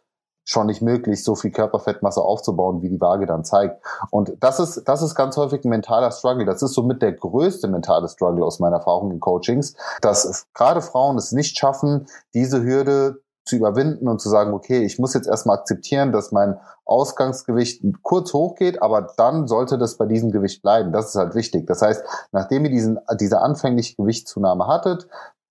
schon 0.46 0.68
nicht 0.68 0.82
möglich, 0.82 1.24
so 1.24 1.36
viel 1.36 1.52
Körperfettmasse 1.52 2.22
aufzubauen, 2.22 2.82
wie 2.82 2.90
die 2.90 3.00
Waage 3.00 3.26
dann 3.26 3.46
zeigt. 3.46 3.84
Und 4.12 4.34
das 4.40 4.60
ist, 4.60 4.84
das 4.86 5.02
ist 5.02 5.16
ganz 5.16 5.38
häufig 5.38 5.64
ein 5.64 5.70
mentaler 5.70 6.12
Struggle. 6.12 6.46
Das 6.46 6.62
ist 6.62 6.74
somit 6.74 7.02
der 7.02 7.14
größte 7.14 7.68
mentale 7.68 8.10
Struggle 8.10 8.46
aus 8.46 8.60
meiner 8.60 8.78
Erfahrung 8.78 9.12
in 9.12 9.20
Coachings, 9.20 9.76
dass 10.02 10.48
gerade 10.54 10.82
Frauen 10.82 11.18
es 11.18 11.32
nicht 11.32 11.58
schaffen, 11.58 12.08
diese 12.34 12.64
Hürde 12.64 13.22
zu 13.46 13.58
überwinden 13.58 14.08
und 14.08 14.22
zu 14.22 14.30
sagen, 14.30 14.54
okay, 14.54 14.84
ich 14.84 15.00
muss 15.00 15.14
jetzt 15.14 15.28
erstmal 15.28 15.58
akzeptieren, 15.58 16.12
dass 16.12 16.32
mein 16.32 16.58
Ausgangsgewicht 16.86 17.84
kurz 18.02 18.34
hochgeht, 18.34 18.82
aber 18.82 19.14
dann 19.18 19.48
sollte 19.48 19.78
das 19.78 19.98
bei 19.98 20.06
diesem 20.06 20.32
Gewicht 20.32 20.62
bleiben. 20.62 20.94
Das 20.94 21.10
ist 21.10 21.16
halt 21.16 21.36
wichtig. 21.36 21.68
Das 21.68 21.82
heißt, 21.82 22.04
nachdem 22.32 22.66
ihr 22.66 22.72
diesen, 22.72 23.00
diese 23.20 23.42
anfängliche 23.42 23.96
Gewichtszunahme 23.96 24.68
hattet, 24.68 25.08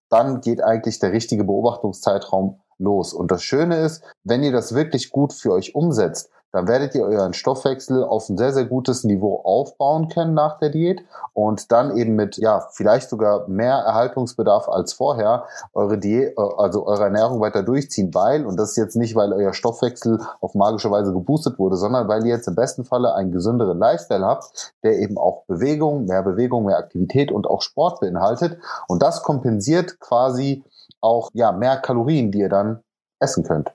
dann 0.09 0.41
geht 0.41 0.63
eigentlich 0.63 0.99
der 0.99 1.13
richtige 1.13 1.45
Beobachtungszeitraum 1.45 2.61
los. 2.83 3.15
Und 3.15 3.31
das 3.31 3.43
Schöne 3.43 3.79
ist, 3.79 4.03
wenn 4.25 4.43
ihr 4.43 4.53
das 4.53 4.75
wirklich 4.75 5.11
gut 5.11 5.33
für 5.33 5.53
euch 5.53 5.75
umsetzt, 5.75 6.31
dann 6.53 6.69
werdet 6.69 6.95
ihr 6.95 7.05
euren 7.05 7.33
Stoffwechsel 7.33 8.05
auf 8.05 8.29
ein 8.29 8.37
sehr, 8.37 8.53
sehr 8.53 8.67
gutes 8.67 9.05
Niveau 9.05 9.41
aufbauen 9.43 10.09
können 10.09 10.35
nach 10.35 10.59
der 10.59 10.69
Diät 10.69 11.03
und 11.33 11.73
dann 11.73 11.97
eben 11.97 12.15
mit, 12.15 12.37
ja, 12.37 12.61
vielleicht 12.73 13.09
sogar 13.09 13.49
mehr 13.49 13.77
Erhaltungsbedarf 13.77 14.69
als 14.69 14.93
vorher 14.93 15.47
eure 15.73 15.99
Diät, 15.99 16.37
äh, 16.37 16.43
also 16.59 16.87
eure 16.87 17.05
Ernährung 17.05 17.41
weiter 17.41 17.62
durchziehen, 17.62 18.15
weil, 18.15 18.45
und 18.45 18.59
das 18.59 18.73
ist 18.73 18.77
jetzt 18.77 18.97
nicht, 18.97 19.17
weil 19.17 19.33
euer 19.33 19.55
Stoffwechsel 19.55 20.21
auf 20.41 20.55
magische 20.55 20.91
Weise 20.91 21.12
geboostet 21.15 21.59
wurde, 21.59 21.77
sondern 21.77 22.07
weil 22.07 22.27
ihr 22.27 22.35
jetzt 22.35 22.49
im 22.49 22.55
besten 22.55 22.85
Falle 22.85 23.15
einen 23.15 23.33
gesünderen 23.33 23.79
Lifestyle 23.79 24.25
habt, 24.25 24.75
der 24.83 24.99
eben 24.99 25.17
auch 25.17 25.45
Bewegung, 25.47 26.05
mehr 26.05 26.23
Bewegung, 26.23 26.67
mehr 26.67 26.77
Aktivität 26.77 27.33
und 27.33 27.47
auch 27.47 27.62
Sport 27.62 28.01
beinhaltet 28.01 28.59
und 28.89 29.03
das 29.03 29.23
kompensiert 29.23 30.01
quasi 30.01 30.65
auch, 31.02 31.30
ja, 31.35 31.52
mehr 31.52 31.76
Kalorien, 31.78 32.30
die 32.30 32.38
ihr 32.38 32.49
dann 32.49 32.82
essen 33.21 33.44
könnt. 33.44 33.75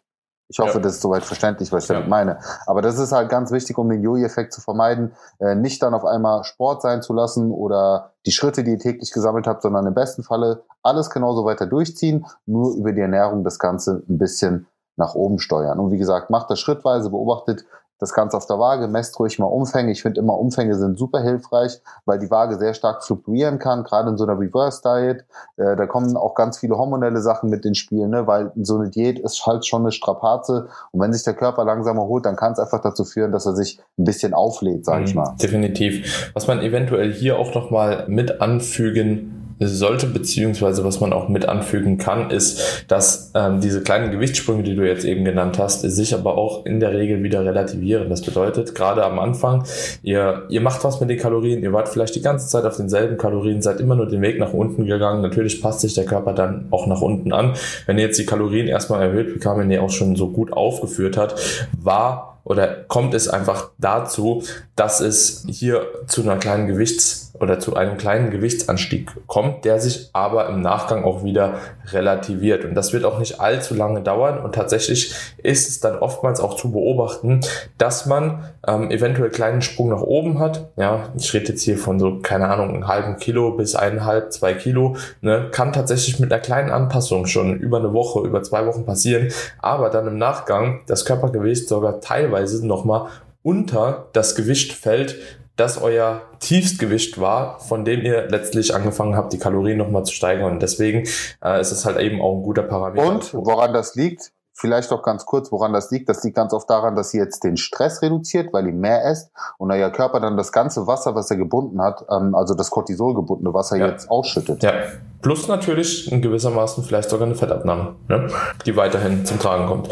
Ich 0.50 0.60
hoffe, 0.60 0.78
ja. 0.78 0.80
das 0.80 0.94
ist 0.94 1.02
soweit 1.02 1.24
verständlich, 1.24 1.72
was 1.74 1.84
ich 1.84 1.90
ja. 1.90 1.96
damit 1.96 2.10
meine. 2.10 2.40
Aber 2.66 2.82
das 2.82 2.98
ist 3.00 3.12
halt 3.12 3.30
ganz 3.30 3.52
wichtig, 3.52 3.78
um 3.78 3.90
den 3.90 4.02
Jojo-Effekt 4.02 4.54
zu 4.54 4.62
vermeiden, 4.62 5.12
äh, 5.40 5.56
nicht 5.56 5.84
dann 5.84 5.94
auf 5.94 6.06
einmal 6.06 6.46
Sport 6.46 6.82
sein 6.82 7.02
zu 7.02 7.14
lassen 7.14 7.52
oder 7.52 8.14
die 8.26 8.32
Schritte, 8.32 8.64
die 8.64 8.72
ihr 8.72 8.80
täglich 8.80 9.12
gesammelt 9.12 9.46
habt, 9.46 9.62
sondern 9.62 9.86
im 9.86 9.94
besten 9.94 10.24
Falle 10.24 10.64
alles 10.84 11.10
genauso 11.10 11.44
weiter 11.44 11.66
durchziehen, 11.66 12.26
nur 12.46 12.76
über 12.76 12.94
die 12.94 13.02
Ernährung 13.02 13.44
das 13.44 13.60
Ganze 13.60 14.04
ein 14.08 14.18
bisschen 14.18 14.68
nach 14.96 15.16
oben 15.16 15.40
steuern. 15.40 15.80
Und 15.80 15.92
wie 15.92 15.98
gesagt, 15.98 16.30
macht 16.30 16.50
das 16.50 16.62
schrittweise, 16.62 17.10
beobachtet, 17.10 17.66
das 18.00 18.14
Ganze 18.14 18.38
auf 18.38 18.46
der 18.46 18.60
Waage, 18.60 18.88
messt 18.88 19.20
ruhig 19.20 19.40
mal 19.40 19.46
Umfänge. 19.46 19.92
Ich 19.92 20.02
finde 20.02 20.20
immer 20.20 20.38
Umfänge 20.38 20.76
sind 20.76 20.98
super 20.98 21.22
hilfreich, 21.22 21.82
weil 22.06 22.20
die 22.20 22.30
Waage 22.30 22.58
sehr 22.58 22.74
stark 22.74 23.04
fluktuieren 23.04 23.60
kann, 23.60 23.84
gerade 23.84 24.10
in 24.10 24.18
so 24.18 24.26
einer 24.26 24.40
Reverse 24.40 24.82
Diet. 24.84 25.26
Äh, 25.58 25.76
da 25.76 25.88
kommen 25.88 26.16
auch 26.16 26.36
ganz 26.36 26.60
viele 26.60 26.78
hormonelle 26.78 27.22
Sachen 27.22 27.50
mit 27.50 27.66
ins 27.66 27.78
Spiel, 27.78 28.08
ne? 28.08 28.28
weil 28.28 28.52
so 28.56 28.78
eine 28.78 28.90
Diät 28.90 29.20
ist 29.20 29.46
halt 29.46 29.66
schon 29.66 29.82
eine 29.82 29.92
Strapaze 29.92 30.68
und 30.92 31.02
wenn 31.02 31.14
sich 31.14 31.24
der 31.24 31.34
Körper 31.34 31.66
langsam 31.66 31.98
erholt, 31.98 32.26
dann 32.26 32.36
kann 32.36 32.54
es 32.54 32.60
einfach 32.60 32.82
dazu 32.82 33.04
führen, 33.04 33.32
dass 33.32 33.46
er 33.46 33.56
sich 33.56 33.80
ein 33.98 34.04
bisschen 34.04 34.34
auflädt, 34.34 34.86
sage 34.86 35.06
ich 35.06 35.16
mhm, 35.16 35.22
mal. 35.22 35.36
Definitiv. 35.42 36.32
Was 36.34 36.48
man 36.48 36.60
eventuell 36.60 37.12
hier 37.12 37.40
auch 37.40 37.54
nochmal 37.54 38.06
mit 38.08 38.42
anfügen 38.42 39.47
sollte, 39.60 40.08
beziehungsweise 40.08 40.84
was 40.84 41.00
man 41.00 41.14
auch 41.14 41.30
mit 41.30 41.48
anfügen 41.48 41.98
kann, 41.98 42.30
ist, 42.30 42.86
dass 42.88 43.32
ähm, 43.36 43.60
diese 43.60 43.82
kleinen 43.82 44.12
Gewichtssprünge, 44.12 44.64
die 44.64 44.76
du 44.76 44.88
jetzt 44.88 45.06
eben 45.06 45.26
genannt 45.26 45.58
hast, 45.58 45.82
sich 45.82 46.14
aber 46.14 46.38
auch 46.38 46.66
in 46.66 46.80
der 46.80 46.94
Regel 46.94 47.24
wieder 47.24 47.44
relativieren. 47.44 48.10
Das 48.10 48.22
bedeutet, 48.22 48.76
gerade 48.76 49.04
am 49.04 49.20
Anfang, 49.20 49.64
ihr, 50.04 50.44
ihr 50.50 50.62
macht 50.62 50.84
was 50.84 51.00
mit 51.00 51.10
den 51.10 51.18
Kalorien, 51.18 51.64
ihr 51.64 51.74
wart 51.74 51.90
vielleicht 51.90 52.16
die 52.16 52.22
ganze 52.22 52.48
Zeit 52.48 52.66
auf 52.66 52.78
denselben 52.78 53.18
Kalorien, 53.18 53.62
seid 53.62 53.80
immer 53.80 53.96
nur 53.96 54.08
den 54.08 54.22
Weg 54.22 54.40
nach 54.40 54.54
unten 54.54 54.86
gegangen. 54.86 55.22
Natürlich 55.22 55.62
passt 55.62 55.82
sich 55.82 55.94
der 55.94 56.06
Körper 56.06 56.34
dann 56.34 56.68
auch 56.72 56.88
nach 56.88 57.02
unten 57.02 57.34
an. 57.34 57.54
Wenn 57.86 57.98
ihr 57.98 58.06
jetzt 58.06 58.20
die 58.20 58.26
Kalorien 58.26 58.68
erstmal 58.68 59.02
erhöht, 59.02 59.34
wie 59.34 59.40
Carmen 59.40 59.72
ja 59.72 59.82
auch 59.82 59.90
schon 59.90 60.16
so 60.16 60.30
gut 60.30 60.54
aufgeführt 60.54 61.18
hat, 61.18 61.36
war 61.82 62.37
oder 62.48 62.68
kommt 62.88 63.14
es 63.14 63.28
einfach 63.28 63.72
dazu, 63.78 64.42
dass 64.76 65.02
es 65.02 65.46
hier 65.50 65.86
zu 66.08 66.22
einer 66.22 66.38
kleinen 66.38 66.68
Gewichts- 66.68 67.34
oder 67.40 67.60
zu 67.60 67.76
einem 67.76 67.98
kleinen 67.98 68.32
Gewichtsanstieg 68.32 69.12
kommt, 69.28 69.66
der 69.66 69.80
sich 69.80 70.10
aber 70.14 70.48
im 70.48 70.62
Nachgang 70.62 71.04
auch 71.04 71.24
wieder 71.24 71.56
relativiert. 71.92 72.64
Und 72.64 72.74
das 72.74 72.94
wird 72.94 73.04
auch 73.04 73.20
nicht 73.20 73.42
allzu 73.42 73.76
lange 73.76 74.02
dauern. 74.02 74.40
Und 74.40 74.56
tatsächlich 74.56 75.14
ist 75.44 75.68
es 75.68 75.80
dann 75.82 76.00
oftmals 76.00 76.40
auch 76.40 76.56
zu 76.56 76.72
beobachten, 76.72 77.42
dass 77.78 78.06
man 78.06 78.46
ähm, 78.68 78.92
eventuell 78.92 79.30
kleinen 79.30 79.62
Sprung 79.62 79.90
nach 79.90 80.02
oben 80.02 80.40
hat. 80.40 80.70
Ja, 80.76 81.10
ich 81.18 81.34
rede 81.34 81.50
jetzt 81.50 81.64
hier 81.64 81.78
von 81.78 82.00
so, 82.00 82.20
keine 82.20 82.50
Ahnung, 82.50 82.70
einem 82.70 82.88
halben 82.88 83.18
Kilo 83.18 83.52
bis 83.52 83.76
eineinhalb, 83.76 84.32
zwei 84.34 84.54
Kilo. 84.54 84.98
Ne, 85.22 85.48
kann 85.52 85.74
tatsächlich 85.74 86.20
mit 86.20 86.32
einer 86.32 86.42
kleinen 86.42 86.70
Anpassung 86.70 87.26
schon 87.26 87.58
über 87.58 87.78
eine 87.78 87.94
Woche, 87.94 88.28
über 88.28 88.44
zwei 88.44 88.66
Wochen 88.66 88.86
passieren. 88.86 89.30
Aber 89.60 89.90
dann 89.90 90.08
im 90.08 90.18
Nachgang 90.18 90.82
das 90.88 91.06
Körpergewicht 91.06 91.68
sogar 91.68 92.02
teilweise 92.02 92.66
nochmal 92.66 93.08
unter 93.42 94.08
das 94.12 94.36
Gewicht 94.36 94.74
fällt, 94.74 95.16
das 95.56 95.82
euer 95.82 96.22
Tiefstgewicht 96.40 97.20
war, 97.20 97.60
von 97.60 97.84
dem 97.84 98.02
ihr 98.02 98.28
letztlich 98.30 98.76
angefangen 98.76 99.16
habt, 99.16 99.34
die 99.34 99.40
Kalorien 99.40 99.78
nochmal 99.78 100.04
zu 100.04 100.14
steigern. 100.14 100.52
Und 100.52 100.62
deswegen 100.62 101.08
äh, 101.44 101.60
ist 101.60 101.72
es 101.72 101.86
halt 101.86 101.98
eben 101.98 102.22
auch 102.22 102.38
ein 102.38 102.44
guter 102.44 102.64
Parameter. 102.64 103.08
Und 103.08 103.34
woran 103.34 103.74
das 103.74 103.96
liegt? 103.96 104.32
Vielleicht 104.60 104.90
doch 104.92 105.04
ganz 105.04 105.28
kurz, 105.28 105.52
woran 105.52 105.72
das 105.72 105.92
liegt. 105.92 106.10
Das 106.10 106.24
liegt 106.24 106.36
ganz 106.36 106.52
oft 106.52 106.68
daran, 106.68 106.96
dass 106.96 107.14
ihr 107.14 107.22
jetzt 107.22 107.44
den 107.44 107.58
Stress 107.58 108.02
reduziert, 108.02 108.52
weil 108.54 108.66
ihr 108.66 108.74
mehr 108.74 109.06
esst 109.06 109.30
und 109.60 109.72
euer 109.72 109.92
Körper 109.92 110.20
dann 110.20 110.36
das 110.36 110.52
ganze 110.52 110.88
Wasser, 110.88 111.14
was 111.14 111.30
er 111.30 111.38
gebunden 111.38 111.80
hat, 111.80 112.04
ähm, 112.10 112.34
also 112.34 112.56
das 112.56 112.72
Cortisol 112.72 113.14
gebundene 113.14 113.54
Wasser 113.54 113.78
ja. 113.78 113.86
jetzt 113.86 114.10
ausschüttet. 114.10 114.64
Ja. 114.64 114.74
Plus 115.22 115.48
natürlich 115.48 116.12
in 116.12 116.24
gewissermaßen 116.24 116.84
vielleicht 116.84 117.12
sogar 117.12 117.28
eine 117.28 117.36
Fettabnahme, 117.36 117.98
ne? 118.08 118.32
die 118.66 118.76
weiterhin 118.76 119.26
zum 119.28 119.38
Tragen 119.40 119.68
kommt. 119.68 119.90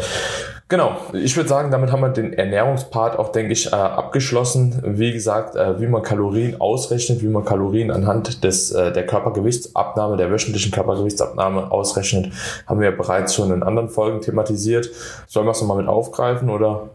Genau, 0.68 0.96
ich 1.12 1.36
würde 1.36 1.48
sagen, 1.48 1.70
damit 1.70 1.92
haben 1.92 2.00
wir 2.00 2.08
den 2.08 2.32
Ernährungspart 2.32 3.20
auch, 3.20 3.30
denke 3.30 3.52
ich, 3.52 3.68
äh, 3.68 3.76
abgeschlossen. 3.76 4.82
Wie 4.84 5.12
gesagt, 5.12 5.54
äh, 5.54 5.80
wie 5.80 5.86
man 5.86 6.02
Kalorien 6.02 6.60
ausrechnet, 6.60 7.22
wie 7.22 7.28
man 7.28 7.44
Kalorien 7.44 7.92
anhand 7.92 8.42
des, 8.42 8.72
äh, 8.72 8.90
der 8.92 9.06
Körpergewichtsabnahme, 9.06 10.16
der 10.16 10.28
wöchentlichen 10.28 10.72
Körpergewichtsabnahme 10.72 11.70
ausrechnet, 11.70 12.32
haben 12.66 12.80
wir 12.80 12.90
bereits 12.90 13.36
schon 13.36 13.52
in 13.52 13.62
anderen 13.62 13.90
Folgen 13.90 14.20
thematisiert. 14.20 14.90
Sollen 15.28 15.46
wir 15.46 15.52
es 15.52 15.60
nochmal 15.60 15.76
mit 15.76 15.86
aufgreifen 15.86 16.50
oder? 16.50 16.90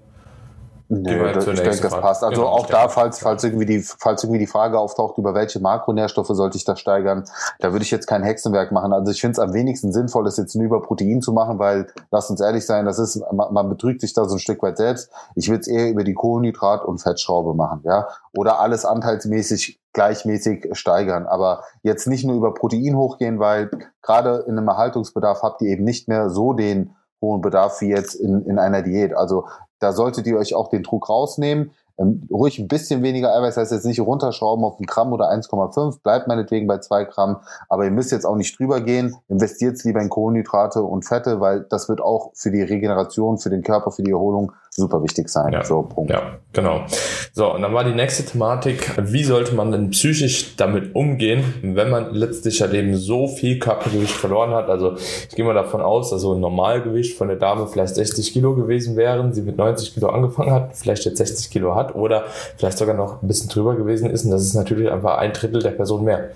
Nee, 0.94 1.32
das, 1.32 1.48
ich 1.48 1.62
denke, 1.62 1.80
das 1.80 2.02
passt. 2.02 2.22
Also 2.22 2.42
genau, 2.42 2.52
auch 2.52 2.66
da, 2.66 2.90
falls, 2.90 3.20
falls, 3.20 3.46
irgendwie 3.46 3.66
die, 3.66 3.80
falls 3.80 4.26
irgendwie 4.26 4.40
die 4.40 4.48
Frage 4.48 4.78
auftaucht, 4.78 5.18
über 5.18 5.34
welche 5.34 5.62
Makronährstoffe 5.62 6.28
sollte 6.32 6.58
ich 6.58 6.66
das 6.66 6.82
steigern, 6.82 7.24
da 7.60 7.72
würde 7.72 7.84
ich 7.84 7.92
jetzt 7.92 8.08
kein 8.08 8.24
Hexenwerk 8.24 8.74
machen. 8.74 8.92
Also 8.92 9.10
ich 9.10 9.22
finde 9.22 9.32
es 9.32 9.40
am 9.40 9.54
wenigsten 9.54 9.94
sinnvoll, 9.94 10.26
das 10.26 10.36
jetzt 10.36 10.54
nur 10.54 10.66
über 10.66 10.82
Protein 10.82 11.22
zu 11.22 11.32
machen, 11.32 11.60
weil, 11.60 11.88
lass 12.12 12.30
uns 12.30 12.42
ehrlich 12.42 12.66
sein, 12.66 12.84
das 12.84 13.00
ist, 13.00 13.24
man, 13.32 13.54
man 13.54 13.70
betrügt 13.70 14.02
sich 14.02 14.14
da 14.14 14.26
so 14.26 14.36
ein 14.36 14.40
Stück 14.40 14.62
weit 14.64 14.76
selbst. 14.76 15.10
Ich 15.36 15.48
würde 15.48 15.62
es 15.62 15.68
eher 15.68 15.90
über 15.90 16.04
die 16.04 16.14
Kohlenhydrat- 16.14 16.84
und 16.84 17.00
Fettschraube 17.00 17.56
machen, 17.56 17.84
ja. 17.86 18.10
Oder 18.36 18.60
alles 18.60 18.84
anteilsmäßig 18.84 19.80
gleichmäßig 19.94 20.72
steigern. 20.74 21.26
Aber 21.26 21.64
jetzt 21.84 22.08
nicht 22.08 22.26
nur 22.26 22.36
über 22.36 22.54
Protein 22.54 22.98
hochgehen, 22.98 23.40
weil 23.40 23.72
gerade 24.02 24.44
in 24.46 24.58
einem 24.58 24.68
Erhaltungsbedarf 24.68 25.42
habt 25.42 25.62
ihr 25.62 25.70
eben 25.70 25.86
nicht 25.86 26.10
mehr 26.10 26.30
so 26.30 26.52
den 26.52 26.96
hohen 27.22 27.42
Bedarf 27.42 27.80
wie 27.82 27.90
jetzt 27.90 28.16
in, 28.16 28.46
in 28.46 28.60
einer 28.60 28.82
Diät. 28.82 29.14
Also 29.16 29.48
da 29.80 29.94
solltet 29.94 30.28
ihr 30.28 30.38
euch 30.38 30.54
auch 30.56 30.70
den 30.70 30.84
Druck 30.84 31.10
rausnehmen. 31.10 31.72
Ähm, 32.02 32.28
ruhig 32.32 32.60
ein 32.60 32.68
bisschen 32.68 33.04
weniger 33.04 33.36
Eiweiß, 33.36 33.58
heißt 33.58 33.72
jetzt 33.72 33.86
nicht 33.86 34.00
runterschrauben 34.00 34.66
auf 34.66 34.80
ein 34.80 34.86
Gramm 34.86 35.14
oder 35.14 35.32
1,5, 35.32 36.02
bleibt 36.02 36.28
meinetwegen 36.28 36.68
bei 36.68 36.80
zwei 36.80 37.04
Gramm, 37.06 37.38
aber 37.70 37.86
ihr 37.86 37.92
müsst 37.92 38.12
jetzt 38.12 38.26
auch 38.26 38.36
nicht 38.36 38.58
drüber 38.58 38.82
gehen, 38.82 39.16
investiert 39.30 39.82
lieber 39.84 40.02
in 40.02 40.10
Kohlenhydrate 40.10 40.82
und 40.84 41.06
Fette, 41.06 41.40
weil 41.40 41.66
das 41.70 41.90
wird 41.90 42.02
auch 42.02 42.32
für 42.34 42.52
die 42.52 42.62
Regeneration, 42.62 43.38
für 43.38 43.50
den 43.50 43.64
Körper, 43.64 43.92
für 43.92 44.04
die 44.04 44.12
Erholung 44.12 44.52
super 44.74 45.04
wichtig 45.04 45.28
sein. 45.28 45.52
Ja, 45.52 45.66
so, 45.66 45.82
Punkt. 45.82 46.12
ja, 46.12 46.38
genau. 46.54 46.86
So, 47.34 47.54
und 47.54 47.62
dann 47.62 47.74
war 47.74 47.84
die 47.84 47.94
nächste 47.94 48.24
Thematik, 48.24 48.92
wie 48.98 49.24
sollte 49.24 49.54
man 49.54 49.72
denn 49.72 49.90
psychisch 49.90 50.56
damit 50.56 50.96
umgehen, 50.96 51.44
wenn 51.62 51.90
man 51.90 52.14
letztlich 52.14 52.62
halt 52.62 52.74
eben 52.74 52.96
so 52.96 53.28
viel 53.28 53.60
Körpergewicht 53.60 54.14
verloren 54.14 54.52
hat. 54.52 54.70
Also 54.70 54.96
ich 54.96 55.36
gehe 55.36 55.44
mal 55.44 55.54
davon 55.54 55.82
aus, 55.82 56.10
dass 56.10 56.22
so 56.22 56.34
ein 56.34 56.40
Normalgewicht 56.40 57.18
von 57.18 57.28
der 57.28 57.36
Dame 57.38 57.68
vielleicht 57.68 57.96
60 57.96 58.32
Kilo 58.32 58.56
gewesen 58.56 58.96
wären, 58.96 59.34
sie 59.34 59.42
mit 59.42 59.58
90 59.58 59.94
Kilo 59.94 60.08
angefangen 60.08 60.52
hat, 60.52 60.76
vielleicht 60.76 61.04
jetzt 61.04 61.18
60 61.18 61.52
Kilo 61.52 61.76
hat 61.76 61.91
oder 61.94 62.26
vielleicht 62.58 62.78
sogar 62.78 62.96
noch 62.96 63.22
ein 63.22 63.28
bisschen 63.28 63.50
drüber 63.50 63.76
gewesen 63.76 64.10
ist. 64.10 64.26
Und 64.26 64.32
das 64.32 64.44
ist 64.44 64.54
natürlich 64.54 64.92
einfach 64.92 65.18
ein 65.18 65.34
Drittel 65.34 65.62
der 65.62 65.72
Person 65.72 66.04
mehr 66.04 66.30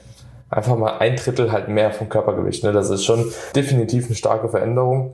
einfach 0.49 0.77
mal 0.77 0.97
ein 0.99 1.15
Drittel 1.15 1.51
halt 1.51 1.67
mehr 1.67 1.91
vom 1.91 2.09
Körpergewicht. 2.09 2.63
Ne? 2.63 2.71
Das 2.71 2.89
ist 2.89 3.03
schon 3.03 3.31
definitiv 3.55 4.05
eine 4.05 4.15
starke 4.15 4.47
Veränderung. 4.47 5.13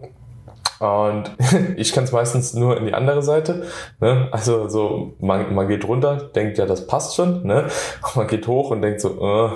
Und 0.79 1.31
ich 1.77 1.93
kann 1.93 2.05
es 2.05 2.11
meistens 2.11 2.55
nur 2.55 2.75
in 2.77 2.85
die 2.85 2.93
andere 2.93 3.21
Seite. 3.21 3.63
Ne? 3.99 4.27
Also 4.31 4.67
so, 4.67 5.13
man, 5.19 5.53
man 5.53 5.67
geht 5.67 5.87
runter, 5.87 6.29
denkt 6.35 6.57
ja, 6.57 6.65
das 6.65 6.87
passt 6.87 7.15
schon. 7.15 7.45
Ne? 7.45 7.67
Man 8.15 8.27
geht 8.27 8.47
hoch 8.47 8.71
und 8.71 8.81
denkt 8.81 8.99
so, 8.99 9.09
äh, 9.09 9.49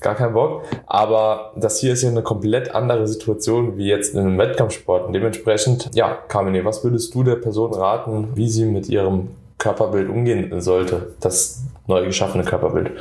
gar 0.00 0.16
kein 0.16 0.32
Bock. 0.32 0.64
Aber 0.86 1.52
das 1.56 1.78
hier 1.78 1.92
ist 1.92 2.02
ja 2.02 2.10
eine 2.10 2.22
komplett 2.22 2.74
andere 2.74 3.06
Situation 3.06 3.76
wie 3.76 3.86
jetzt 3.86 4.14
in 4.14 4.20
einem 4.20 4.38
Wettkampfsport. 4.38 5.06
Und 5.06 5.12
dementsprechend, 5.12 5.90
ja, 5.94 6.18
Carmine, 6.28 6.64
was 6.64 6.82
würdest 6.82 7.14
du 7.14 7.22
der 7.22 7.36
Person 7.36 7.72
raten, 7.72 8.32
wie 8.34 8.48
sie 8.48 8.64
mit 8.64 8.88
ihrem 8.88 9.28
Körperbild 9.66 10.08
umgehen 10.08 10.60
sollte? 10.60 11.14
Das 11.20 11.64
neu 11.88 12.04
geschaffene 12.04 12.44
Körperbild. 12.44 12.92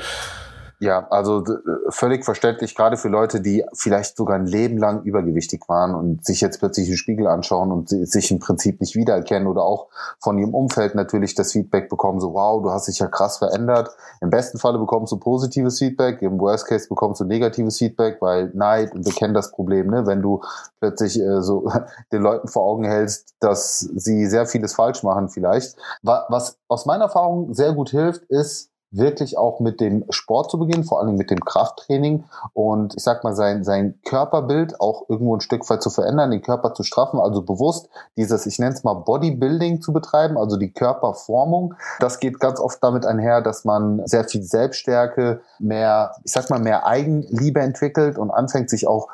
Ja, 0.86 1.08
also 1.10 1.44
völlig 1.90 2.24
verständlich, 2.24 2.76
gerade 2.76 2.96
für 2.96 3.08
Leute, 3.08 3.42
die 3.42 3.66
vielleicht 3.74 4.16
sogar 4.16 4.36
ein 4.36 4.46
Leben 4.46 4.78
lang 4.78 5.02
übergewichtig 5.02 5.64
waren 5.68 5.96
und 5.96 6.24
sich 6.24 6.42
jetzt 6.42 6.60
plötzlich 6.60 6.86
den 6.86 6.96
Spiegel 6.96 7.26
anschauen 7.26 7.72
und 7.72 7.90
sich 7.90 8.30
im 8.30 8.38
Prinzip 8.38 8.80
nicht 8.80 8.96
wiedererkennen 8.96 9.48
oder 9.48 9.64
auch 9.64 9.88
von 10.20 10.38
ihrem 10.38 10.54
Umfeld 10.54 10.94
natürlich 10.94 11.34
das 11.34 11.54
Feedback 11.54 11.90
bekommen, 11.90 12.20
so 12.20 12.36
wow, 12.36 12.62
du 12.62 12.70
hast 12.70 12.88
dich 12.88 13.00
ja 13.00 13.08
krass 13.08 13.40
verändert. 13.40 13.90
Im 14.22 14.30
besten 14.30 14.60
Falle 14.60 14.78
bekommst 14.78 15.12
du 15.12 15.18
positives 15.18 15.80
Feedback, 15.80 16.22
im 16.22 16.40
Worst 16.40 16.68
Case 16.68 16.88
bekommst 16.88 17.20
du 17.20 17.26
negatives 17.26 17.80
Feedback, 17.80 18.22
weil 18.22 18.52
Neid, 18.54 18.94
und 18.94 19.08
wir 19.08 19.14
kennen 19.14 19.34
das 19.34 19.50
Problem, 19.50 19.88
ne, 19.88 20.06
wenn 20.06 20.22
du 20.22 20.42
plötzlich 20.80 21.20
äh, 21.20 21.42
so 21.42 21.68
den 22.12 22.22
Leuten 22.22 22.48
vor 22.48 22.64
Augen 22.64 22.86
hältst, 22.86 23.34
dass 23.40 23.80
sie 23.80 24.28
sehr 24.28 24.46
vieles 24.46 24.76
falsch 24.76 25.02
machen 25.02 25.30
vielleicht. 25.30 25.78
Was 26.04 26.60
aus 26.68 26.86
meiner 26.86 27.06
Erfahrung 27.06 27.56
sehr 27.56 27.74
gut 27.74 27.90
hilft, 27.90 28.22
ist, 28.26 28.70
wirklich 28.92 29.38
auch 29.38 29.60
mit 29.60 29.82
dem 29.82 30.06
Sport 30.10 30.50
zu 30.52 30.58
beginnen, 30.58 30.84
vor 30.84 31.02
allem 31.02 31.16
mit 31.16 31.30
dem 31.30 31.44
Krafttraining 31.44 32.24
und 32.54 32.94
ich 32.96 33.04
sag 33.04 33.24
mal 33.24 33.36
sein, 33.36 33.64
sein 33.64 34.00
Körperbild 34.06 34.80
auch 34.80 35.10
irgendwo 35.10 35.36
ein 35.36 35.42
Stück 35.42 35.70
weit 35.70 35.84
zu 35.84 35.90
verändern, 35.90 36.32
den 36.32 36.42
Körper 36.42 36.74
zu 36.74 36.84
straffen, 36.84 37.20
also 37.20 37.42
bewusst 37.42 37.90
dieses, 38.18 38.46
ich 38.46 38.60
nenne 38.60 38.74
es 38.74 38.84
mal 38.84 38.94
Bodybuilding 38.94 39.82
zu 39.82 39.92
betreiben, 39.92 40.38
also 40.38 40.58
die 40.58 40.72
Körperformung. 40.72 41.74
Das 42.00 42.20
geht 42.20 42.40
ganz 42.40 42.60
oft 42.60 42.82
damit 42.82 43.06
einher, 43.06 43.42
dass 43.42 43.66
man 43.66 44.02
sehr 44.06 44.24
viel 44.24 44.44
Selbststärke, 44.44 45.42
mehr, 45.60 46.16
ich 46.24 46.32
sag 46.32 46.50
mal, 46.50 46.60
mehr 46.60 46.86
Eigenliebe 46.86 47.60
entwickelt 47.60 48.18
und 48.18 48.32
anfängt 48.32 48.70
sich 48.70 48.88
auch 48.88 49.08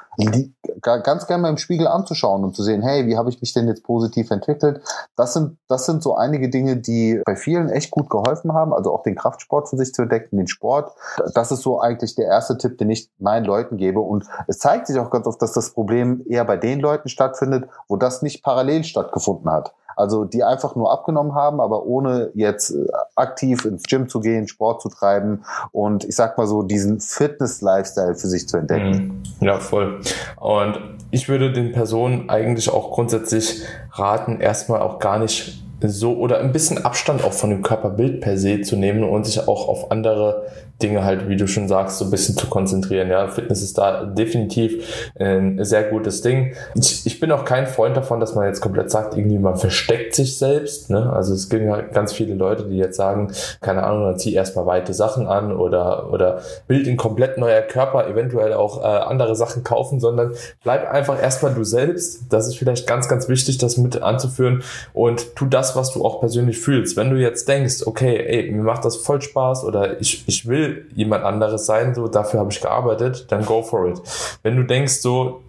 ganz 0.82 1.28
gerne 1.28 1.44
mal 1.44 1.50
im 1.50 1.58
Spiegel 1.58 1.88
anzuschauen 1.88 2.44
und 2.44 2.56
zu 2.56 2.64
sehen, 2.64 2.82
hey, 2.82 3.08
wie 3.08 3.18
habe 3.18 3.30
ich 3.30 3.42
mich 3.42 3.54
denn 3.54 3.68
jetzt 3.68 3.84
positiv 3.84 4.30
entwickelt? 4.32 4.82
Das 5.16 5.34
sind, 5.34 5.58
das 5.68 5.86
sind 5.86 6.04
so 6.04 6.16
einige 6.16 6.50
Dinge, 6.50 6.78
die 6.78 7.22
bei 7.26 7.36
vielen 7.36 7.70
echt 7.70 7.92
gut 7.92 8.10
geholfen 8.10 8.54
haben, 8.54 8.74
also 8.74 8.94
auch 8.94 9.04
den 9.04 9.16
Kraftsport 9.16 9.61
für 9.70 9.78
sich 9.78 9.94
zu 9.94 10.04
entdecken, 10.04 10.38
den 10.38 10.48
Sport. 10.48 10.94
Das 11.34 11.52
ist 11.52 11.62
so 11.62 11.80
eigentlich 11.80 12.16
der 12.16 12.26
erste 12.26 12.58
Tipp, 12.58 12.78
den 12.78 12.90
ich 12.90 13.10
meinen 13.20 13.46
Leuten 13.46 13.78
gebe. 13.78 14.00
Und 14.00 14.26
es 14.48 14.60
zeigt 14.60 14.88
sich 14.88 15.00
auch 15.00 15.10
ganz 15.10 15.28
oft, 15.28 15.42
dass 15.42 15.54
das 15.54 15.72
Problem 15.72 16.24
eher 16.28 16.46
bei 16.46 16.58
den 16.58 16.80
Leuten 16.80 17.10
stattfindet, 17.10 17.70
wo 17.88 17.96
das 17.96 18.22
nicht 18.22 18.44
parallel 18.44 18.84
stattgefunden 18.84 19.52
hat. 19.52 19.74
Also 19.96 20.26
die 20.26 20.44
einfach 20.44 20.76
nur 20.76 20.92
abgenommen 20.92 21.36
haben, 21.36 21.60
aber 21.60 21.86
ohne 21.86 22.32
jetzt 22.34 22.72
äh, 22.72 22.86
aktiv 23.16 23.66
ins 23.66 23.84
Gym 23.84 24.10
zu 24.10 24.20
gehen, 24.20 24.48
Sport 24.48 24.82
zu 24.82 24.90
treiben 24.90 25.44
und 25.72 26.04
ich 26.06 26.16
sag 26.16 26.38
mal 26.38 26.48
so 26.48 26.64
diesen 26.64 27.00
Fitness-Lifestyle 27.00 28.16
für 28.16 28.28
sich 28.28 28.48
zu 28.48 28.58
entdecken. 28.58 29.24
Mhm. 29.40 29.46
Ja, 29.46 29.60
voll. 29.60 30.00
Und 30.40 30.80
ich 31.12 31.30
würde 31.30 31.52
den 31.52 31.72
Personen 31.72 32.30
eigentlich 32.30 32.70
auch 32.70 32.92
grundsätzlich 32.92 33.64
raten, 33.92 34.40
erstmal 34.40 34.82
auch 34.82 35.00
gar 35.00 35.20
nicht 35.20 35.64
so 35.84 36.18
oder 36.18 36.40
ein 36.40 36.52
bisschen 36.52 36.84
Abstand 36.86 37.24
auch 37.24 37.34
von 37.34 37.50
dem 37.50 37.62
Körperbild 37.62 38.22
per 38.22 38.38
se 38.38 38.62
zu 38.62 38.76
nehmen 38.76 39.04
und 39.04 39.26
sich 39.26 39.48
auch 39.48 39.68
auf 39.68 39.92
andere 39.92 40.46
Dinge 40.82 41.04
halt, 41.04 41.30
wie 41.30 41.36
du 41.36 41.48
schon 41.48 41.68
sagst, 41.68 41.98
so 41.98 42.06
ein 42.06 42.12
bisschen 42.12 42.36
zu 42.36 42.48
konzentrieren. 42.48 43.10
Ja, 43.10 43.28
Fitness 43.28 43.62
ist 43.62 43.78
da 43.78 44.06
definitiv 44.06 45.12
ein 45.20 45.64
sehr 45.64 45.84
gutes 45.84 46.22
Ding. 46.22 46.54
Ich, 46.76 47.06
ich 47.06 47.20
bin 47.20 47.32
auch 47.32 47.46
kein 47.46 47.68
Freund 47.68 47.96
davon, 47.96 48.20
dass 48.20 48.36
man 48.36 48.46
jetzt 48.46 48.62
komplett 48.62 48.92
sagt, 48.92 49.16
irgendwie 49.18 49.38
man 49.38 49.56
versteckt 49.56 50.16
sich 50.16 50.38
selbst. 50.38 50.90
Ne? 50.90 51.12
Also 51.12 51.34
es 51.34 51.50
gibt 51.50 51.70
halt 51.70 51.94
ganz 51.94 52.14
viele 52.14 52.34
Leute, 52.34 52.64
die 52.64 52.78
jetzt 52.78 52.98
sagen, 52.98 53.32
keine 53.62 53.84
Ahnung, 53.84 54.04
dann 54.04 54.20
zieh 54.20 54.34
erstmal 54.34 54.66
weite 54.66 54.94
Sachen 54.94 55.28
an 55.28 55.52
oder, 55.52 56.12
oder 56.12 56.42
bild 56.68 56.88
ein 56.88 56.98
komplett 56.98 57.38
neuer 57.38 57.62
Körper, 57.62 58.08
eventuell 58.08 58.54
auch 58.54 58.82
äh, 58.82 58.86
andere 58.86 59.36
Sachen 59.36 59.64
kaufen, 59.64 60.00
sondern 60.00 60.34
bleib 60.64 60.90
einfach 60.90 61.22
erstmal 61.22 61.54
du 61.54 61.64
selbst. 61.64 62.24
Das 62.30 62.48
ist 62.48 62.58
vielleicht 62.58 62.88
ganz, 62.88 63.08
ganz 63.08 63.30
wichtig, 63.30 63.58
das 63.58 63.78
mit 63.78 64.02
anzuführen 64.02 64.64
und 64.94 65.36
tu 65.36 65.46
das, 65.46 65.76
was 65.76 65.94
du 65.94 66.04
auch 66.04 66.20
persönlich 66.20 66.60
fühlst. 66.60 66.98
Wenn 66.98 67.10
du 67.10 67.18
jetzt 67.18 67.48
denkst, 67.48 67.84
okay, 67.86 68.18
ey, 68.18 68.52
mir 68.52 68.64
macht 68.64 68.86
das 68.86 68.98
voll 68.98 69.22
Spaß 69.22 69.64
oder 69.64 70.00
ich, 70.00 70.24
ich 70.28 70.48
will 70.48 70.71
jemand 70.94 71.24
anderes 71.24 71.66
sein, 71.66 71.96
so 71.96 72.08
dafür 72.08 72.40
habe 72.40 72.52
ich 72.52 72.62
gearbeitet, 72.62 73.28
dann 73.30 73.46
go 73.46 73.62
for 73.62 73.88
it. 73.88 74.02
Wenn 74.44 74.56
du 74.58 74.64
denkst, 74.64 75.02
so 75.02 75.42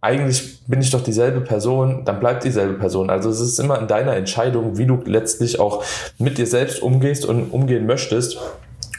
eigentlich 0.00 0.60
bin 0.66 0.80
ich 0.82 0.90
doch 0.90 1.02
dieselbe 1.02 1.40
Person, 1.40 2.04
dann 2.04 2.20
bleibt 2.20 2.44
dieselbe 2.44 2.74
Person. 2.74 3.08
Also 3.08 3.30
es 3.30 3.40
ist 3.40 3.58
immer 3.58 3.80
in 3.80 3.86
deiner 3.86 4.14
Entscheidung, 4.14 4.76
wie 4.76 4.84
du 4.84 5.00
letztlich 5.06 5.58
auch 5.58 5.82
mit 6.18 6.36
dir 6.36 6.46
selbst 6.46 6.82
umgehst 6.82 7.24
und 7.24 7.50
umgehen 7.50 7.86
möchtest 7.86 8.38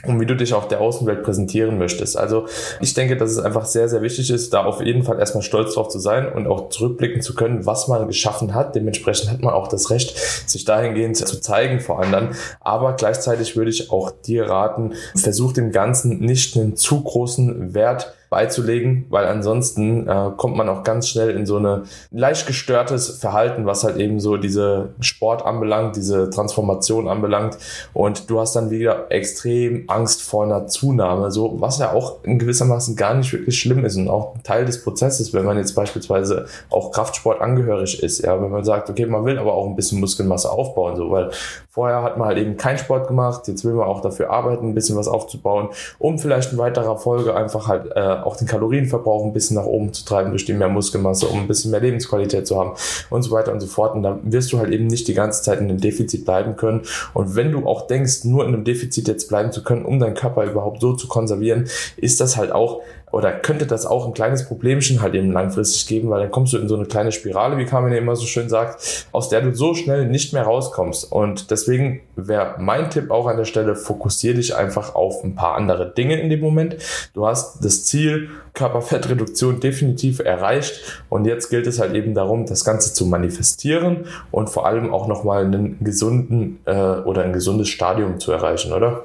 und 0.08 0.20
wie 0.20 0.26
du 0.26 0.36
dich 0.36 0.54
auch 0.54 0.66
der 0.66 0.80
Außenwelt 0.80 1.22
präsentieren 1.22 1.78
möchtest. 1.78 2.16
Also 2.16 2.46
ich 2.80 2.94
denke, 2.94 3.16
dass 3.16 3.30
es 3.30 3.38
einfach 3.38 3.64
sehr, 3.64 3.88
sehr 3.88 4.02
wichtig 4.02 4.30
ist, 4.30 4.52
da 4.52 4.64
auf 4.64 4.80
jeden 4.80 5.02
Fall 5.02 5.18
erstmal 5.18 5.42
stolz 5.42 5.74
drauf 5.74 5.88
zu 5.88 5.98
sein 5.98 6.32
und 6.32 6.46
auch 6.46 6.68
zurückblicken 6.68 7.22
zu 7.22 7.34
können, 7.34 7.66
was 7.66 7.88
man 7.88 8.06
geschaffen 8.06 8.54
hat. 8.54 8.74
Dementsprechend 8.74 9.30
hat 9.30 9.42
man 9.42 9.54
auch 9.54 9.68
das 9.68 9.90
Recht, 9.90 10.16
sich 10.48 10.64
dahingehend 10.64 11.16
zu 11.16 11.40
zeigen 11.40 11.80
vor 11.80 12.02
anderen. 12.02 12.30
Aber 12.60 12.94
gleichzeitig 12.94 13.56
würde 13.56 13.70
ich 13.70 13.90
auch 13.90 14.10
dir 14.10 14.48
raten, 14.48 14.94
versuch 15.14 15.52
dem 15.52 15.72
Ganzen 15.72 16.18
nicht 16.18 16.56
einen 16.56 16.76
zu 16.76 17.02
großen 17.02 17.74
Wert 17.74 18.14
beizulegen, 18.30 19.06
weil 19.08 19.26
ansonsten 19.26 20.08
äh, 20.08 20.30
kommt 20.36 20.56
man 20.56 20.68
auch 20.68 20.82
ganz 20.82 21.08
schnell 21.08 21.30
in 21.30 21.46
so 21.46 21.56
eine 21.56 21.84
leicht 22.10 22.46
gestörtes 22.46 23.18
Verhalten, 23.18 23.66
was 23.66 23.84
halt 23.84 23.96
eben 23.96 24.20
so 24.20 24.36
diese 24.36 24.94
Sport 25.00 25.44
anbelangt, 25.44 25.96
diese 25.96 26.30
Transformation 26.30 27.08
anbelangt. 27.08 27.58
Und 27.92 28.28
du 28.30 28.40
hast 28.40 28.56
dann 28.56 28.70
wieder 28.70 29.06
extrem 29.10 29.84
Angst 29.88 30.22
vor 30.22 30.44
einer 30.44 30.66
Zunahme, 30.66 31.30
so 31.30 31.60
was 31.60 31.78
ja 31.78 31.92
auch 31.92 32.24
in 32.24 32.38
gewissermaßen 32.38 32.96
gar 32.96 33.14
nicht 33.14 33.32
wirklich 33.32 33.58
schlimm 33.58 33.84
ist 33.84 33.96
und 33.96 34.08
auch 34.08 34.36
Teil 34.42 34.64
des 34.64 34.82
Prozesses, 34.82 35.32
wenn 35.32 35.44
man 35.44 35.56
jetzt 35.56 35.74
beispielsweise 35.74 36.46
auch 36.70 36.92
Kraftsport 36.92 37.40
angehörig 37.40 38.02
ist, 38.02 38.24
ja, 38.24 38.40
wenn 38.40 38.50
man 38.50 38.64
sagt, 38.64 38.90
okay, 38.90 39.06
man 39.06 39.24
will 39.24 39.38
aber 39.38 39.54
auch 39.54 39.66
ein 39.66 39.76
bisschen 39.76 40.00
Muskelmasse 40.00 40.50
aufbauen, 40.50 40.96
so, 40.96 41.10
weil 41.10 41.30
vorher 41.76 42.02
hat 42.02 42.16
man 42.16 42.28
halt 42.28 42.38
eben 42.38 42.56
keinen 42.56 42.78
Sport 42.78 43.06
gemacht, 43.06 43.46
jetzt 43.48 43.62
will 43.62 43.74
man 43.74 43.86
auch 43.86 44.00
dafür 44.00 44.30
arbeiten, 44.30 44.68
ein 44.70 44.74
bisschen 44.74 44.96
was 44.96 45.08
aufzubauen, 45.08 45.68
um 45.98 46.18
vielleicht 46.18 46.52
in 46.52 46.58
weiterer 46.58 46.96
Folge 46.96 47.36
einfach 47.36 47.68
halt 47.68 47.92
äh, 47.94 48.00
auch 48.00 48.34
den 48.34 48.46
Kalorienverbrauch 48.46 49.26
ein 49.26 49.34
bisschen 49.34 49.56
nach 49.56 49.66
oben 49.66 49.92
zu 49.92 50.06
treiben 50.06 50.30
durch 50.30 50.46
die 50.46 50.54
mehr 50.54 50.70
Muskelmasse, 50.70 51.26
um 51.26 51.40
ein 51.40 51.46
bisschen 51.46 51.70
mehr 51.72 51.80
Lebensqualität 51.80 52.46
zu 52.46 52.58
haben 52.58 52.72
und 53.10 53.22
so 53.22 53.30
weiter 53.30 53.52
und 53.52 53.60
so 53.60 53.66
fort. 53.66 53.94
Und 53.94 54.04
da 54.04 54.18
wirst 54.22 54.54
du 54.54 54.58
halt 54.58 54.72
eben 54.72 54.86
nicht 54.86 55.06
die 55.06 55.12
ganze 55.12 55.42
Zeit 55.42 55.60
in 55.60 55.68
einem 55.68 55.78
Defizit 55.78 56.24
bleiben 56.24 56.56
können. 56.56 56.80
Und 57.12 57.36
wenn 57.36 57.52
du 57.52 57.66
auch 57.66 57.86
denkst, 57.86 58.24
nur 58.24 58.46
in 58.46 58.54
einem 58.54 58.64
Defizit 58.64 59.06
jetzt 59.06 59.28
bleiben 59.28 59.52
zu 59.52 59.62
können, 59.62 59.84
um 59.84 60.00
deinen 60.00 60.14
Körper 60.14 60.44
überhaupt 60.44 60.80
so 60.80 60.94
zu 60.94 61.08
konservieren, 61.08 61.68
ist 61.98 62.22
das 62.22 62.38
halt 62.38 62.52
auch 62.52 62.80
oder 63.12 63.32
könnte 63.32 63.66
das 63.66 63.86
auch 63.86 64.06
ein 64.06 64.14
kleines 64.14 64.46
Problemchen 64.46 65.00
halt 65.00 65.14
eben 65.14 65.32
langfristig 65.32 65.86
geben, 65.86 66.10
weil 66.10 66.20
dann 66.20 66.30
kommst 66.30 66.52
du 66.52 66.58
in 66.58 66.68
so 66.68 66.74
eine 66.74 66.86
kleine 66.86 67.12
Spirale, 67.12 67.56
wie 67.56 67.64
Carmen 67.64 67.92
ja 67.92 67.98
immer 67.98 68.16
so 68.16 68.26
schön 68.26 68.48
sagt, 68.48 69.06
aus 69.12 69.28
der 69.28 69.42
du 69.42 69.54
so 69.54 69.74
schnell 69.74 70.06
nicht 70.06 70.32
mehr 70.32 70.42
rauskommst. 70.42 71.12
Und 71.12 71.50
deswegen 71.50 72.00
wäre 72.16 72.56
mein 72.58 72.90
Tipp 72.90 73.10
auch 73.10 73.26
an 73.26 73.36
der 73.36 73.44
Stelle, 73.44 73.76
fokussiere 73.76 74.34
dich 74.34 74.56
einfach 74.56 74.94
auf 74.94 75.22
ein 75.22 75.34
paar 75.34 75.54
andere 75.54 75.92
Dinge 75.92 76.20
in 76.20 76.30
dem 76.30 76.40
Moment. 76.40 76.76
Du 77.14 77.26
hast 77.26 77.64
das 77.64 77.84
Ziel, 77.84 78.28
Körperfettreduktion 78.54 79.60
definitiv 79.60 80.18
erreicht 80.18 81.02
und 81.08 81.26
jetzt 81.26 81.50
gilt 81.50 81.66
es 81.66 81.78
halt 81.78 81.94
eben 81.94 82.14
darum, 82.14 82.46
das 82.46 82.64
Ganze 82.64 82.92
zu 82.92 83.06
manifestieren 83.06 84.06
und 84.30 84.50
vor 84.50 84.66
allem 84.66 84.92
auch 84.92 85.06
nochmal 85.06 85.44
einen 85.44 85.82
gesunden 85.84 86.60
äh, 86.64 86.72
oder 86.72 87.22
ein 87.22 87.32
gesundes 87.32 87.68
Stadium 87.68 88.18
zu 88.18 88.32
erreichen, 88.32 88.72
oder? 88.72 89.04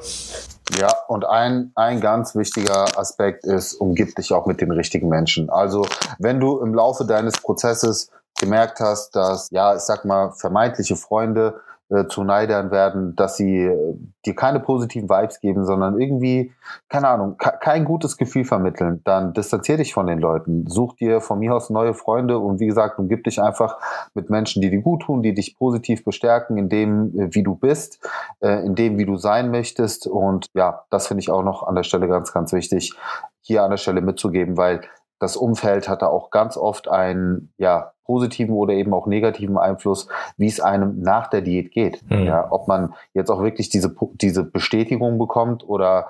Ja, 0.77 0.89
und 1.07 1.25
ein, 1.25 1.71
ein 1.75 1.99
ganz 1.99 2.35
wichtiger 2.35 2.97
Aspekt 2.97 3.45
ist, 3.45 3.73
umgib 3.73 4.15
dich 4.15 4.31
auch 4.33 4.45
mit 4.45 4.61
den 4.61 4.71
richtigen 4.71 5.09
Menschen. 5.09 5.49
Also, 5.49 5.85
wenn 6.17 6.39
du 6.39 6.59
im 6.59 6.73
Laufe 6.73 7.05
deines 7.05 7.33
Prozesses 7.33 8.09
gemerkt 8.39 8.79
hast, 8.79 9.15
dass, 9.15 9.49
ja, 9.51 9.75
ich 9.75 9.81
sag 9.81 10.05
mal, 10.05 10.31
vermeintliche 10.31 10.95
Freunde 10.95 11.59
äh, 11.91 12.07
zu 12.07 12.23
Neidern 12.23 12.71
werden, 12.71 13.15
dass 13.15 13.35
sie 13.35 13.65
äh, 13.65 13.95
dir 14.25 14.35
keine 14.35 14.61
positiven 14.61 15.09
Vibes 15.09 15.41
geben, 15.41 15.65
sondern 15.65 15.99
irgendwie, 15.99 16.53
keine 16.87 17.09
Ahnung, 17.09 17.37
kein 17.37 17.83
gutes 17.83 18.15
Gefühl 18.17 18.45
vermitteln, 18.45 19.01
dann 19.03 19.33
distanzier 19.33 19.77
dich 19.77 19.93
von 19.93 20.07
den 20.07 20.19
Leuten. 20.19 20.65
Such 20.67 20.95
dir 20.95 21.19
von 21.19 21.39
mir 21.39 21.53
aus 21.53 21.69
neue 21.69 21.93
Freunde 21.93 22.39
und 22.39 22.59
wie 22.61 22.67
gesagt, 22.67 22.97
umgib 22.97 23.25
dich 23.25 23.41
einfach 23.41 23.77
mit 24.13 24.29
Menschen, 24.29 24.61
die 24.61 24.69
dir 24.69 24.81
gut 24.81 25.01
tun, 25.03 25.21
die 25.21 25.33
dich 25.33 25.57
positiv 25.57 26.05
bestärken 26.05 26.57
in 26.57 26.69
dem, 26.69 27.19
äh, 27.19 27.35
wie 27.35 27.43
du 27.43 27.55
bist, 27.55 27.99
äh, 28.39 28.65
in 28.65 28.75
dem, 28.75 28.97
wie 28.97 29.05
du 29.05 29.17
sein 29.17 29.51
möchtest. 29.51 30.07
Und 30.07 30.47
ja, 30.53 30.83
das 30.89 31.07
finde 31.07 31.21
ich 31.21 31.29
auch 31.29 31.43
noch 31.43 31.63
an 31.63 31.75
der 31.75 31.83
Stelle 31.83 32.07
ganz, 32.07 32.31
ganz 32.31 32.53
wichtig, 32.53 32.93
hier 33.41 33.63
an 33.63 33.71
der 33.71 33.77
Stelle 33.77 34.01
mitzugeben, 34.01 34.55
weil 34.55 34.81
das 35.21 35.37
Umfeld 35.37 35.87
hat 35.87 36.01
da 36.01 36.07
auch 36.07 36.31
ganz 36.31 36.57
oft 36.57 36.87
einen 36.87 37.53
ja, 37.57 37.93
positiven 38.05 38.55
oder 38.55 38.73
eben 38.73 38.91
auch 38.91 39.05
negativen 39.05 39.59
Einfluss, 39.59 40.07
wie 40.35 40.47
es 40.47 40.59
einem 40.59 40.99
nach 40.99 41.27
der 41.27 41.41
Diät 41.41 41.71
geht. 41.71 42.01
Mhm. 42.09 42.23
Ja, 42.23 42.47
ob 42.51 42.67
man 42.67 42.95
jetzt 43.13 43.29
auch 43.29 43.43
wirklich 43.43 43.69
diese, 43.69 43.95
diese 44.15 44.43
Bestätigung 44.43 45.19
bekommt 45.19 45.63
oder 45.67 46.07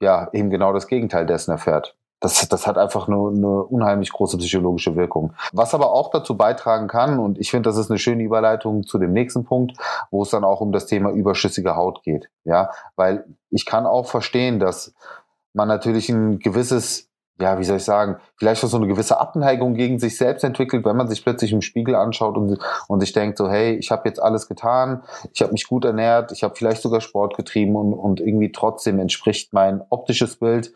ja, 0.00 0.28
eben 0.32 0.50
genau 0.50 0.72
das 0.72 0.88
Gegenteil 0.88 1.24
dessen 1.24 1.52
erfährt. 1.52 1.96
Das, 2.18 2.48
das 2.48 2.66
hat 2.66 2.78
einfach 2.78 3.06
eine, 3.06 3.16
eine 3.16 3.62
unheimlich 3.62 4.12
große 4.12 4.36
psychologische 4.38 4.96
Wirkung. 4.96 5.34
Was 5.52 5.72
aber 5.72 5.92
auch 5.92 6.10
dazu 6.10 6.36
beitragen 6.36 6.88
kann, 6.88 7.20
und 7.20 7.38
ich 7.38 7.50
finde, 7.52 7.68
das 7.68 7.76
ist 7.76 7.90
eine 7.90 7.98
schöne 7.98 8.24
Überleitung 8.24 8.82
zu 8.82 8.98
dem 8.98 9.12
nächsten 9.12 9.44
Punkt, 9.44 9.76
wo 10.10 10.22
es 10.22 10.30
dann 10.30 10.42
auch 10.42 10.60
um 10.60 10.72
das 10.72 10.86
Thema 10.86 11.10
überschüssige 11.10 11.76
Haut 11.76 12.02
geht. 12.02 12.28
Ja, 12.42 12.70
weil 12.96 13.24
ich 13.50 13.66
kann 13.66 13.86
auch 13.86 14.06
verstehen, 14.06 14.58
dass 14.58 14.94
man 15.54 15.68
natürlich 15.68 16.08
ein 16.08 16.40
gewisses 16.40 17.11
ja, 17.40 17.58
wie 17.58 17.64
soll 17.64 17.78
ich 17.78 17.84
sagen, 17.84 18.16
vielleicht 18.36 18.62
auch 18.64 18.68
so 18.68 18.76
eine 18.76 18.86
gewisse 18.86 19.18
Abneigung 19.18 19.74
gegen 19.74 19.98
sich 19.98 20.16
selbst 20.16 20.44
entwickelt, 20.44 20.84
wenn 20.84 20.96
man 20.96 21.08
sich 21.08 21.22
plötzlich 21.22 21.52
im 21.52 21.62
Spiegel 21.62 21.94
anschaut 21.94 22.36
und, 22.36 22.58
und 22.88 23.00
sich 23.00 23.12
denkt 23.12 23.38
so, 23.38 23.48
hey, 23.48 23.74
ich 23.74 23.90
habe 23.90 24.08
jetzt 24.08 24.22
alles 24.22 24.48
getan, 24.48 25.02
ich 25.32 25.42
habe 25.42 25.52
mich 25.52 25.66
gut 25.66 25.84
ernährt, 25.84 26.30
ich 26.32 26.44
habe 26.44 26.54
vielleicht 26.54 26.82
sogar 26.82 27.00
Sport 27.00 27.36
getrieben 27.36 27.74
und, 27.74 27.94
und 27.94 28.20
irgendwie 28.20 28.52
trotzdem 28.52 28.98
entspricht 28.98 29.52
mein 29.52 29.82
optisches 29.90 30.36
Bild 30.36 30.72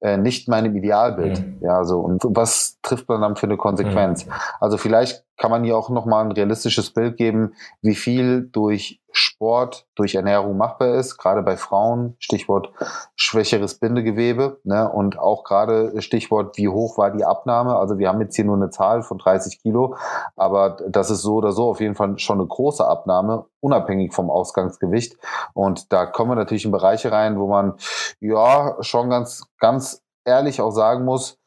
äh, 0.00 0.16
nicht 0.16 0.48
meinem 0.48 0.74
Idealbild. 0.76 1.40
Mhm. 1.40 1.58
Ja, 1.60 1.84
so 1.84 2.00
und 2.00 2.22
was 2.24 2.78
trifft 2.82 3.08
man 3.08 3.20
dann 3.20 3.36
für 3.36 3.46
eine 3.46 3.56
Konsequenz? 3.56 4.26
Mhm. 4.26 4.32
Also 4.60 4.76
vielleicht 4.76 5.24
kann 5.36 5.50
man 5.50 5.62
hier 5.62 5.76
auch 5.76 5.88
nochmal 5.88 6.24
ein 6.24 6.32
realistisches 6.32 6.90
Bild 6.90 7.16
geben, 7.16 7.52
wie 7.80 7.94
viel 7.94 8.48
durch 8.50 9.00
Sport, 9.18 9.86
durch 9.94 10.14
Ernährung 10.14 10.56
machbar 10.56 10.94
ist, 10.94 11.18
gerade 11.18 11.42
bei 11.42 11.56
Frauen, 11.56 12.16
Stichwort 12.18 12.72
schwächeres 13.16 13.78
Bindegewebe 13.78 14.60
ne, 14.64 14.90
und 14.90 15.18
auch 15.18 15.44
gerade 15.44 16.00
Stichwort, 16.00 16.56
wie 16.56 16.68
hoch 16.68 16.98
war 16.98 17.10
die 17.10 17.24
Abnahme. 17.24 17.76
Also 17.76 17.98
wir 17.98 18.08
haben 18.08 18.20
jetzt 18.20 18.36
hier 18.36 18.44
nur 18.44 18.56
eine 18.56 18.70
Zahl 18.70 19.02
von 19.02 19.18
30 19.18 19.60
Kilo, 19.60 19.96
aber 20.36 20.78
das 20.88 21.10
ist 21.10 21.22
so 21.22 21.34
oder 21.34 21.52
so 21.52 21.70
auf 21.70 21.80
jeden 21.80 21.94
Fall 21.94 22.18
schon 22.18 22.38
eine 22.38 22.48
große 22.48 22.86
Abnahme, 22.86 23.46
unabhängig 23.60 24.14
vom 24.14 24.30
Ausgangsgewicht. 24.30 25.16
Und 25.52 25.92
da 25.92 26.06
kommen 26.06 26.30
wir 26.30 26.36
natürlich 26.36 26.64
in 26.64 26.72
Bereiche 26.72 27.12
rein, 27.12 27.38
wo 27.38 27.48
man 27.48 27.74
ja 28.20 28.76
schon 28.80 29.10
ganz, 29.10 29.44
ganz 29.58 30.02
ehrlich 30.24 30.60
auch 30.60 30.70
sagen 30.70 31.04
muss, 31.04 31.38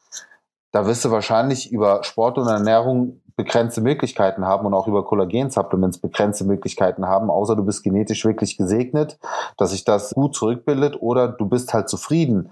da 0.72 0.86
wirst 0.86 1.04
du 1.04 1.10
wahrscheinlich 1.10 1.70
über 1.70 2.02
Sport 2.02 2.38
und 2.38 2.48
Ernährung 2.48 3.20
begrenzte 3.36 3.80
Möglichkeiten 3.80 4.44
haben 4.44 4.66
und 4.66 4.74
auch 4.74 4.88
über 4.88 5.04
Kollagen-Supplements 5.04 5.98
begrenzte 5.98 6.44
Möglichkeiten 6.44 7.06
haben, 7.06 7.30
außer 7.30 7.56
du 7.56 7.64
bist 7.64 7.82
genetisch 7.82 8.24
wirklich 8.24 8.56
gesegnet, 8.56 9.18
dass 9.56 9.70
sich 9.70 9.84
das 9.84 10.14
gut 10.14 10.34
zurückbildet 10.34 10.96
oder 11.00 11.28
du 11.28 11.46
bist 11.46 11.74
halt 11.74 11.88
zufrieden 11.88 12.50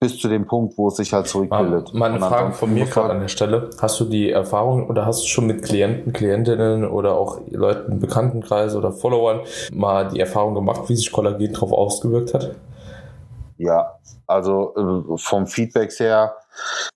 bis 0.00 0.18
zu 0.18 0.28
dem 0.28 0.46
Punkt, 0.46 0.78
wo 0.78 0.88
es 0.88 0.96
sich 0.96 1.12
halt 1.12 1.26
zurückbildet. 1.26 1.92
Mal 1.92 2.10
eine 2.10 2.20
Frage 2.20 2.52
von 2.52 2.72
mir 2.72 2.86
gerade 2.86 3.10
an 3.10 3.20
der 3.20 3.28
Stelle. 3.28 3.68
Hast 3.82 4.00
du 4.00 4.06
die 4.06 4.30
Erfahrung 4.30 4.88
oder 4.88 5.04
hast 5.04 5.22
du 5.22 5.26
schon 5.26 5.46
mit 5.46 5.62
Klienten, 5.62 6.14
Klientinnen 6.14 6.88
oder 6.88 7.18
auch 7.18 7.38
Leuten 7.50 7.92
im 7.92 8.00
Bekanntenkreis 8.00 8.74
oder 8.74 8.92
Followern 8.92 9.40
mal 9.72 10.08
die 10.08 10.18
Erfahrung 10.18 10.54
gemacht, 10.54 10.88
wie 10.88 10.96
sich 10.96 11.12
Kollagen 11.12 11.52
drauf 11.52 11.72
ausgewirkt 11.72 12.32
hat? 12.32 12.52
Ja, 13.60 13.98
also 14.26 14.74
äh, 14.74 15.18
vom 15.18 15.46
Feedback 15.46 15.92
her, 15.98 16.34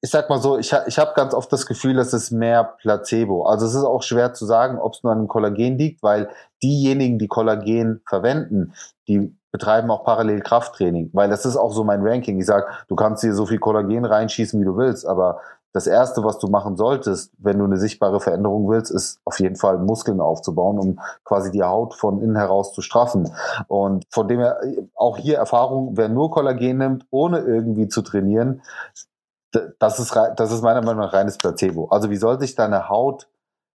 ich 0.00 0.10
sag 0.10 0.30
mal 0.30 0.40
so, 0.40 0.56
ich, 0.56 0.74
ich 0.86 0.98
habe 0.98 1.12
ganz 1.14 1.34
oft 1.34 1.52
das 1.52 1.66
Gefühl, 1.66 1.98
es 1.98 2.14
ist 2.14 2.30
mehr 2.30 2.64
Placebo. 2.80 3.44
Also 3.44 3.66
es 3.66 3.74
ist 3.74 3.84
auch 3.84 4.02
schwer 4.02 4.32
zu 4.32 4.46
sagen, 4.46 4.78
ob 4.78 4.94
es 4.94 5.02
nur 5.02 5.12
an 5.12 5.18
dem 5.18 5.28
Kollagen 5.28 5.76
liegt, 5.76 6.02
weil 6.02 6.30
diejenigen, 6.62 7.18
die 7.18 7.28
Kollagen 7.28 8.00
verwenden, 8.08 8.72
die 9.08 9.36
betreiben 9.52 9.90
auch 9.90 10.04
parallel 10.04 10.40
Krafttraining, 10.40 11.10
weil 11.12 11.28
das 11.28 11.44
ist 11.44 11.56
auch 11.56 11.74
so 11.74 11.84
mein 11.84 12.00
Ranking. 12.00 12.40
Ich 12.40 12.46
sage, 12.46 12.66
du 12.88 12.96
kannst 12.96 13.22
hier 13.22 13.34
so 13.34 13.44
viel 13.44 13.58
Kollagen 13.58 14.06
reinschießen, 14.06 14.58
wie 14.58 14.64
du 14.64 14.78
willst, 14.78 15.04
aber 15.06 15.40
das 15.74 15.88
Erste, 15.88 16.22
was 16.22 16.38
du 16.38 16.46
machen 16.46 16.76
solltest, 16.76 17.32
wenn 17.36 17.58
du 17.58 17.64
eine 17.64 17.78
sichtbare 17.78 18.20
Veränderung 18.20 18.68
willst, 18.68 18.92
ist 18.92 19.20
auf 19.24 19.40
jeden 19.40 19.56
Fall 19.56 19.78
Muskeln 19.78 20.20
aufzubauen, 20.20 20.78
um 20.78 21.00
quasi 21.24 21.50
die 21.50 21.64
Haut 21.64 21.94
von 21.94 22.22
innen 22.22 22.36
heraus 22.36 22.72
zu 22.72 22.80
straffen. 22.80 23.34
Und 23.66 24.04
von 24.08 24.28
dem 24.28 24.38
her, 24.38 24.60
auch 24.94 25.18
hier 25.18 25.36
Erfahrung, 25.36 25.96
wer 25.96 26.08
nur 26.08 26.30
Kollagen 26.30 26.78
nimmt, 26.78 27.06
ohne 27.10 27.40
irgendwie 27.40 27.88
zu 27.88 28.02
trainieren, 28.02 28.62
das 29.80 29.98
ist, 29.98 30.14
das 30.36 30.52
ist 30.52 30.62
meiner 30.62 30.80
Meinung 30.80 31.02
nach 31.02 31.12
reines 31.12 31.38
Placebo. 31.38 31.86
Also 31.86 32.08
wie 32.08 32.16
soll 32.16 32.38
sich 32.38 32.54
deine 32.54 32.88
Haut 32.88 33.28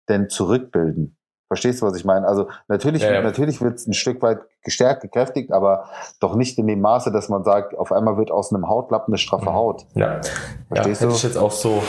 denn 0.07 0.29
zurückbilden? 0.29 1.16
Verstehst 1.47 1.81
du, 1.81 1.85
was 1.85 1.95
ich 1.95 2.03
meine? 2.03 2.27
Also 2.27 2.47
natürlich, 2.67 3.03
ja, 3.03 3.13
ja. 3.13 3.21
natürlich 3.21 3.61
wird 3.61 3.75
es 3.75 3.87
ein 3.87 3.93
Stück 3.93 4.21
weit 4.21 4.39
gestärkt, 4.63 5.01
gekräftigt, 5.01 5.51
aber 5.51 5.85
doch 6.19 6.35
nicht 6.35 6.57
in 6.57 6.67
dem 6.67 6.81
Maße, 6.81 7.11
dass 7.11 7.29
man 7.29 7.45
sagt, 7.45 7.77
auf 7.77 7.93
einmal 7.93 8.17
wird 8.17 8.31
aus 8.31 8.53
einem 8.53 8.67
Hautlappen 8.67 9.13
eine 9.13 9.17
straffe 9.17 9.49
mhm. 9.49 9.55
Haut. 9.55 9.85
Ja, 9.95 10.19
Verstehst 10.67 10.71
ja, 10.71 10.83
hätte 10.83 11.07
du? 11.07 11.15
ich 11.15 11.23
jetzt 11.23 11.37
auch 11.37 11.51
so 11.51 11.81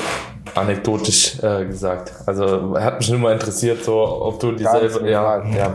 anekdotisch 0.54 1.42
äh, 1.42 1.66
gesagt. 1.66 2.12
Also 2.26 2.78
hat 2.78 2.98
mich 2.98 3.10
nur 3.10 3.18
mal 3.18 3.32
interessiert, 3.32 3.82
so 3.82 4.00
ob 4.00 4.38
du 4.38 4.52
dieselbe. 4.52 5.10
Ja, 5.10 5.44
ja. 5.44 5.74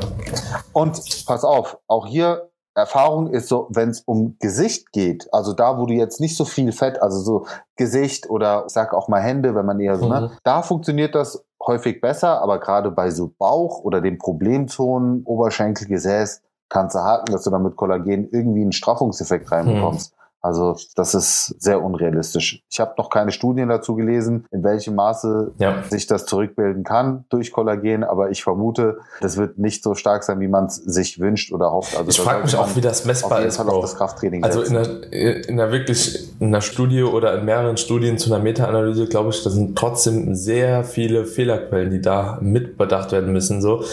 Und 0.72 1.02
pass 1.26 1.44
auf, 1.44 1.78
auch 1.88 2.08
hier 2.08 2.50
Erfahrung 2.76 3.28
ist 3.28 3.50
so, 3.50 3.68
wenn 3.70 3.90
es 3.90 4.02
um 4.02 4.38
Gesicht 4.40 4.92
geht, 4.92 5.28
also 5.32 5.54
da, 5.54 5.78
wo 5.78 5.86
du 5.86 5.94
jetzt 5.94 6.20
nicht 6.20 6.36
so 6.36 6.44
viel 6.44 6.72
Fett, 6.72 7.02
also 7.02 7.20
so 7.20 7.46
Gesicht 7.76 8.30
oder 8.30 8.64
ich 8.66 8.74
sag 8.74 8.94
auch 8.94 9.08
mal 9.08 9.22
Hände, 9.22 9.54
wenn 9.54 9.66
man 9.66 9.80
eher 9.80 9.98
so, 9.98 10.08
ne, 10.08 10.16
mhm. 10.16 10.28
ne, 10.28 10.38
da 10.44 10.64
funktioniert 10.64 11.14
das 11.14 11.46
häufig 11.66 12.02
besser, 12.02 12.42
aber 12.42 12.60
gerade 12.60 12.92
bei 12.92 13.10
so 13.10 13.34
Bauch 13.38 13.84
oder 13.84 14.02
den 14.02 14.18
Problemzonen, 14.18 15.24
Oberschenkel, 15.24 15.88
Gesäß, 15.88 16.42
kannst 16.70 16.96
du 16.96 17.00
haken, 17.00 17.32
dass 17.32 17.44
du 17.44 17.50
dann 17.50 17.64
mit 17.64 17.76
Kollagen 17.76 18.30
irgendwie 18.32 18.62
einen 18.62 18.72
Straffungseffekt 18.72 19.52
reinbekommst. 19.52 20.14
Mhm. 20.14 20.23
Also 20.44 20.76
das 20.96 21.16
ist 21.16 21.56
sehr 21.60 21.82
unrealistisch. 21.82 22.62
Ich 22.70 22.80
habe 22.82 22.94
noch 22.98 23.10
keine 23.10 23.32
Studien 23.32 23.70
dazu 23.70 23.96
gelesen, 23.96 24.46
in 24.52 24.64
welchem 24.64 24.96
Maße 24.96 25.54
ja. 25.58 25.84
sich 25.90 26.06
das 26.06 26.26
zurückbilden 26.26 26.84
kann 26.84 27.24
durch 27.30 27.54
Kollagen, 27.54 28.04
aber 28.04 28.30
ich 28.30 28.44
vermute, 28.44 28.98
das 29.22 29.38
wird 29.38 29.58
nicht 29.58 29.84
so 29.84 29.96
stark 29.96 30.24
sein, 30.24 30.42
wie 30.42 30.50
man 30.50 30.66
es 30.66 30.76
sich 30.76 31.20
wünscht 31.20 31.54
oder 31.54 31.72
hofft. 31.72 31.98
Also 31.98 32.10
ich 32.10 32.20
frage 32.20 32.44
mich 32.44 32.58
auch, 32.58 32.76
wie 32.76 32.82
das 32.82 33.06
messbar 33.06 33.42
ist. 33.44 33.58
Fall 33.58 33.82
das 33.82 33.96
Krafttraining 33.96 34.44
also 34.44 34.62
in 34.62 34.76
einer, 34.76 35.14
in 35.14 35.60
einer 35.60 35.72
wirklich 35.72 36.32
in 36.40 36.48
einer 36.48 36.62
Studie 36.62 37.04
oder 37.04 37.40
in 37.40 37.46
mehreren 37.46 37.78
Studien 37.78 38.18
zu 38.18 38.34
einer 38.34 38.44
Meta-Analyse, 38.44 39.08
glaube 39.08 39.30
ich, 39.30 39.44
da 39.44 39.50
sind 39.50 39.78
trotzdem 39.78 40.36
sehr 40.36 40.84
viele 40.84 41.26
Fehlerquellen, 41.26 41.92
die 41.92 42.02
da 42.02 42.38
mitbedacht 42.42 43.12
werden 43.12 43.32
müssen. 43.32 43.62
So 43.62 43.84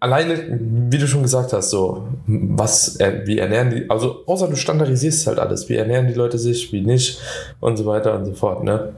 alleine, 0.00 0.58
wie 0.90 0.98
du 0.98 1.06
schon 1.06 1.22
gesagt 1.22 1.52
hast, 1.52 1.70
so 1.70 2.08
was, 2.26 2.98
wie 3.24 3.38
ernähren 3.38 3.70
die? 3.70 3.90
Also 3.90 4.22
außer 4.26 4.48
du 4.48 4.56
standardisierst 4.56 5.26
halt 5.26 5.38
alles, 5.38 5.68
wie 5.68 5.76
ernähren 5.76 5.97
ernähren 5.98 6.06
die 6.06 6.18
Leute 6.18 6.38
sich, 6.38 6.72
wie 6.72 6.80
nicht 6.80 7.20
und 7.60 7.76
so 7.76 7.86
weiter 7.86 8.14
und 8.14 8.24
so 8.24 8.32
fort. 8.32 8.64
Ne? 8.64 8.94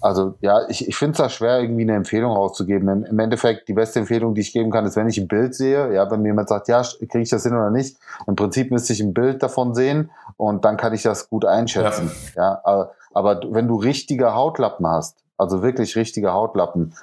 Also 0.00 0.34
ja, 0.40 0.68
ich, 0.68 0.88
ich 0.88 0.96
finde 0.96 1.12
es 1.12 1.18
da 1.18 1.28
schwer, 1.28 1.60
irgendwie 1.60 1.82
eine 1.82 1.94
Empfehlung 1.94 2.32
rauszugeben. 2.32 2.88
Im, 2.88 3.04
Im, 3.04 3.18
Endeffekt, 3.18 3.68
die 3.68 3.72
beste 3.72 4.00
Empfehlung, 4.00 4.34
die 4.34 4.40
ich 4.40 4.52
geben 4.52 4.70
kann, 4.70 4.84
ist, 4.84 4.96
wenn 4.96 5.08
ich 5.08 5.18
ein 5.18 5.28
Bild 5.28 5.54
sehe, 5.54 5.94
ja, 5.94 6.10
wenn 6.10 6.22
mir 6.22 6.28
jemand 6.28 6.48
sagt, 6.48 6.68
ja, 6.68 6.82
kriege 6.82 7.20
ich 7.20 7.30
das 7.30 7.44
hin 7.44 7.52
oder 7.52 7.70
nicht, 7.70 7.96
im 8.26 8.36
Prinzip 8.36 8.70
müsste 8.70 8.92
ich 8.92 9.00
ein 9.00 9.14
Bild 9.14 9.42
davon 9.42 9.74
sehen 9.74 10.10
und 10.36 10.64
dann 10.64 10.76
kann 10.76 10.92
ich 10.92 11.02
das 11.02 11.28
gut 11.28 11.44
einschätzen. 11.44 12.10
Ja, 12.34 12.42
ja 12.42 12.60
aber, 12.64 12.92
aber 13.12 13.40
wenn 13.50 13.68
du 13.68 13.76
richtige 13.76 14.34
Hautlappen 14.34 14.86
hast, 14.86 15.16
also 15.40 15.62
wirklich 15.62 15.96
richtige 15.96 16.32
Hautlappen, 16.32 16.94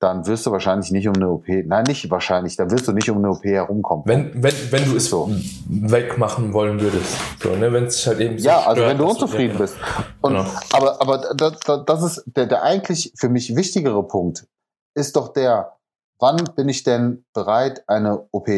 dann 0.00 0.26
wirst 0.26 0.44
du 0.46 0.50
wahrscheinlich 0.50 0.90
nicht 0.90 1.08
um 1.08 1.14
eine 1.14 1.30
OP, 1.30 1.48
nein, 1.48 1.84
nicht 1.84 2.10
wahrscheinlich, 2.10 2.56
dann 2.56 2.70
wirst 2.70 2.88
du 2.88 2.92
nicht 2.92 3.08
um 3.10 3.18
eine 3.18 3.30
OP 3.30 3.44
herumkommen. 3.44 4.04
Wenn, 4.06 4.42
wenn, 4.42 4.54
wenn 4.70 4.84
du 4.84 4.96
es 4.96 5.08
so 5.08 5.30
wegmachen 5.68 6.52
wollen 6.52 6.80
würdest. 6.80 7.16
So, 7.42 7.54
ne, 7.54 7.72
wenn 7.72 7.84
es 7.84 8.06
halt 8.06 8.20
eben 8.20 8.38
so 8.38 8.46
Ja, 8.48 8.66
also 8.66 8.82
wenn 8.82 8.98
du 8.98 9.06
unzufrieden 9.06 9.54
du, 9.54 9.58
bist. 9.60 9.76
Und, 10.20 10.34
genau. 10.34 10.46
Aber, 10.72 11.00
aber 11.00 11.34
das, 11.34 11.84
das 11.86 12.02
ist 12.02 12.24
der, 12.26 12.46
der 12.46 12.62
eigentlich 12.62 13.12
für 13.16 13.28
mich 13.28 13.54
wichtigere 13.54 14.02
Punkt, 14.02 14.46
ist 14.94 15.16
doch 15.16 15.32
der, 15.32 15.76
wann 16.18 16.36
bin 16.56 16.68
ich 16.68 16.82
denn 16.82 17.24
bereit, 17.32 17.84
eine 17.86 18.26
OP 18.32 18.48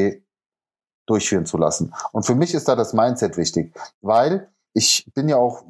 durchführen 1.07 1.47
zu 1.47 1.59
lassen? 1.59 1.95
Und 2.13 2.25
für 2.25 2.35
mich 2.35 2.55
ist 2.55 2.69
da 2.69 2.77
das 2.77 2.93
Mindset 2.93 3.37
wichtig, 3.37 3.75
weil 4.01 4.49
ich 4.77 5.11
bin 5.15 5.31
ja 5.31 5.37
auch 5.37 5.65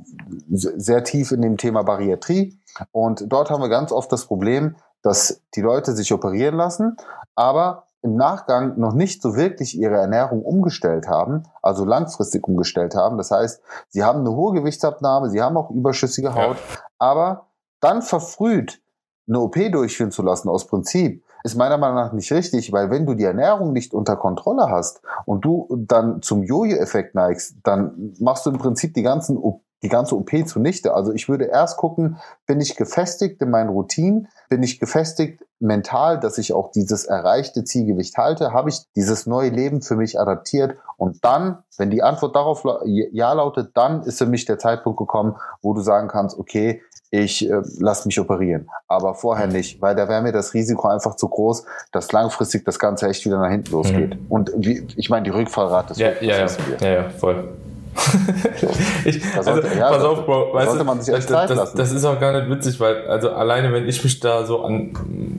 sehr 0.50 1.04
tief 1.04 1.30
in 1.30 1.40
dem 1.40 1.56
Thema 1.56 1.84
Bariatrie 1.84 2.58
und 2.90 3.24
dort 3.28 3.50
haben 3.50 3.62
wir 3.62 3.68
ganz 3.68 3.92
oft 3.92 4.10
das 4.10 4.24
Problem, 4.26 4.74
dass 5.02 5.42
die 5.54 5.60
Leute 5.60 5.94
sich 5.94 6.12
operieren 6.12 6.56
lassen, 6.56 6.96
aber 7.36 7.84
im 8.02 8.16
Nachgang 8.16 8.80
noch 8.80 8.94
nicht 8.94 9.22
so 9.22 9.36
wirklich 9.36 9.78
ihre 9.78 9.94
Ernährung 9.94 10.42
umgestellt 10.42 11.06
haben, 11.06 11.44
also 11.62 11.84
langfristig 11.84 12.48
umgestellt 12.48 12.96
haben. 12.96 13.16
Das 13.16 13.30
heißt, 13.30 13.62
sie 13.88 14.02
haben 14.02 14.20
eine 14.20 14.32
hohe 14.32 14.54
Gewichtsabnahme, 14.54 15.30
sie 15.30 15.40
haben 15.40 15.56
auch 15.56 15.70
überschüssige 15.70 16.34
Haut, 16.34 16.56
ja. 16.56 16.80
aber 16.98 17.46
dann 17.80 18.02
verfrüht 18.02 18.82
eine 19.28 19.38
OP 19.38 19.54
durchführen 19.70 20.10
zu 20.10 20.22
lassen 20.22 20.48
aus 20.48 20.66
Prinzip, 20.66 21.24
ist 21.44 21.56
meiner 21.56 21.78
Meinung 21.78 21.96
nach 21.96 22.12
nicht 22.12 22.32
richtig, 22.32 22.72
weil 22.72 22.90
wenn 22.90 23.06
du 23.06 23.14
die 23.14 23.24
Ernährung 23.24 23.72
nicht 23.72 23.94
unter 23.94 24.16
Kontrolle 24.16 24.70
hast 24.70 25.00
und 25.24 25.44
du 25.44 25.68
dann 25.76 26.22
zum 26.22 26.42
Jojo-Effekt 26.42 27.14
neigst, 27.14 27.56
dann 27.62 28.14
machst 28.18 28.46
du 28.46 28.50
im 28.50 28.58
Prinzip 28.58 28.94
die 28.94 29.02
ganzen 29.02 29.38
die 29.82 29.88
ganze 29.88 30.16
OP 30.16 30.30
zunichte. 30.46 30.94
Also 30.94 31.12
ich 31.12 31.28
würde 31.28 31.44
erst 31.44 31.76
gucken, 31.76 32.16
bin 32.46 32.60
ich 32.60 32.76
gefestigt 32.76 33.40
in 33.42 33.50
meinen 33.50 33.68
Routinen, 33.68 34.28
bin 34.48 34.62
ich 34.62 34.80
gefestigt 34.80 35.44
mental, 35.58 36.18
dass 36.18 36.38
ich 36.38 36.52
auch 36.52 36.70
dieses 36.70 37.04
erreichte 37.04 37.64
Zielgewicht 37.64 38.16
halte, 38.16 38.52
habe 38.52 38.68
ich 38.68 38.82
dieses 38.94 39.26
neue 39.26 39.50
Leben 39.50 39.82
für 39.82 39.96
mich 39.96 40.18
adaptiert? 40.18 40.76
Und 40.96 41.24
dann, 41.24 41.62
wenn 41.78 41.90
die 41.90 42.02
Antwort 42.02 42.36
darauf 42.36 42.64
ja 42.84 43.32
lautet, 43.32 43.76
dann 43.76 44.02
ist 44.02 44.18
für 44.18 44.26
mich 44.26 44.44
der 44.44 44.58
Zeitpunkt 44.58 44.98
gekommen, 44.98 45.36
wo 45.62 45.72
du 45.74 45.80
sagen 45.80 46.08
kannst, 46.08 46.38
okay, 46.38 46.82
ich 47.10 47.48
äh, 47.48 47.62
lasse 47.78 48.08
mich 48.08 48.18
operieren. 48.18 48.68
Aber 48.88 49.14
vorher 49.14 49.46
nicht, 49.46 49.80
weil 49.80 49.94
da 49.94 50.08
wäre 50.08 50.22
mir 50.22 50.32
das 50.32 50.54
Risiko 50.54 50.88
einfach 50.88 51.16
zu 51.16 51.28
groß, 51.28 51.64
dass 51.92 52.12
langfristig 52.12 52.64
das 52.64 52.78
Ganze 52.78 53.08
echt 53.08 53.24
wieder 53.24 53.38
nach 53.38 53.50
hinten 53.50 53.72
losgeht. 53.72 54.20
Mhm. 54.20 54.26
Und 54.28 54.52
wie, 54.56 54.86
ich 54.96 55.10
meine, 55.10 55.24
die 55.24 55.30
Rückfallrate 55.30 55.92
ist 55.92 56.00
ja, 56.00 56.10
ja, 56.20 56.38
ja, 56.38 56.46
ja, 56.80 56.88
ja, 56.88 57.10
voll. 57.10 57.48
ich, 59.06 59.22
also, 59.34 59.52
ja, 59.52 59.88
pass 59.90 60.04
auf, 60.04 60.26
Bro, 60.26 60.52
weißt 60.52 60.68
sollte 60.68 60.84
man 60.84 61.00
sich 61.00 61.14
das, 61.14 61.26
das, 61.26 61.48
das, 61.48 61.72
das, 61.72 61.92
ist 61.92 62.04
auch 62.04 62.20
gar 62.20 62.38
nicht 62.38 62.50
witzig, 62.50 62.78
weil, 62.78 63.06
also 63.06 63.30
alleine 63.30 63.72
wenn 63.72 63.88
ich 63.88 64.04
mich 64.04 64.20
da 64.20 64.44
so 64.44 64.62
an 64.64 64.92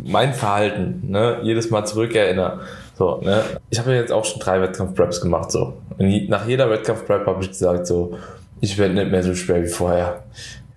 mein 0.05 0.33
Verhalten, 0.33 1.03
ne, 1.07 1.37
jedes 1.43 1.69
Mal 1.69 1.85
zurückerinnere, 1.85 2.61
so, 2.97 3.21
ne, 3.21 3.43
ich 3.69 3.77
habe 3.77 3.91
ja 3.91 3.97
jetzt 3.97 4.11
auch 4.11 4.25
schon 4.25 4.39
drei 4.39 4.59
Wettkampf-Preps 4.59 5.21
gemacht, 5.21 5.51
so. 5.51 5.73
Und 5.99 6.29
nach 6.29 6.47
jeder 6.47 6.67
Wettkampf-Prep 6.69 7.27
habe 7.27 7.43
ich 7.43 7.49
gesagt, 7.49 7.85
so, 7.85 8.17
ich 8.59 8.77
werde 8.77 8.95
nicht 8.95 9.11
mehr 9.11 9.21
so 9.21 9.35
schwer 9.35 9.61
wie 9.61 9.67
vorher 9.67 10.23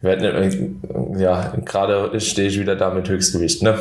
ja, 0.03 1.53
gerade 1.65 2.19
stehe 2.21 2.49
ich 2.49 2.59
wieder 2.59 2.75
da 2.75 2.91
mit 2.91 3.09
Höchstgewicht. 3.09 3.63
Ne? 3.63 3.79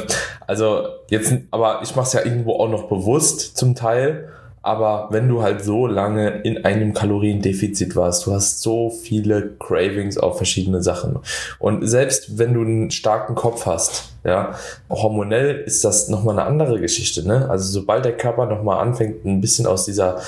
Also 0.48 0.88
jetzt, 1.10 1.34
aber 1.52 1.80
ich 1.84 1.96
mache 1.96 2.08
es 2.08 2.14
ja 2.14 2.26
irgendwo 2.26 2.56
auch 2.56 2.70
noch 2.70 2.90
bewusst 2.90 3.56
zum 3.58 3.76
Teil. 3.76 4.30
Aber 4.62 5.08
wenn 5.12 5.30
du 5.30 5.42
halt 5.42 5.64
so 5.64 5.88
lange 5.88 6.42
in 6.42 6.66
einem 6.66 6.94
Kaloriendefizit 6.94 7.96
warst, 7.96 8.26
du 8.26 8.34
hast 8.34 8.62
so 8.62 8.90
viele 8.90 9.52
Cravings 9.58 10.18
auf 10.18 10.36
verschiedene 10.36 10.84
Sachen. 10.84 11.20
Und 11.60 11.88
selbst 11.88 12.38
wenn 12.38 12.54
du 12.54 12.62
einen 12.62 12.92
starken 12.92 13.36
Kopf 13.36 13.66
hast, 13.66 14.10
ja, 14.26 14.56
hormonell 14.90 15.64
ist 15.66 15.86
das 15.86 16.10
nochmal 16.10 16.38
eine 16.38 16.46
andere 16.46 16.82
Geschichte. 16.82 17.26
Ne? 17.26 17.50
Also 17.50 17.72
sobald 17.72 18.04
der 18.04 18.18
Körper 18.18 18.48
nochmal 18.48 18.86
anfängt, 18.86 19.24
ein 19.24 19.40
bisschen 19.40 19.66
aus 19.66 19.86
dieser 19.86 20.20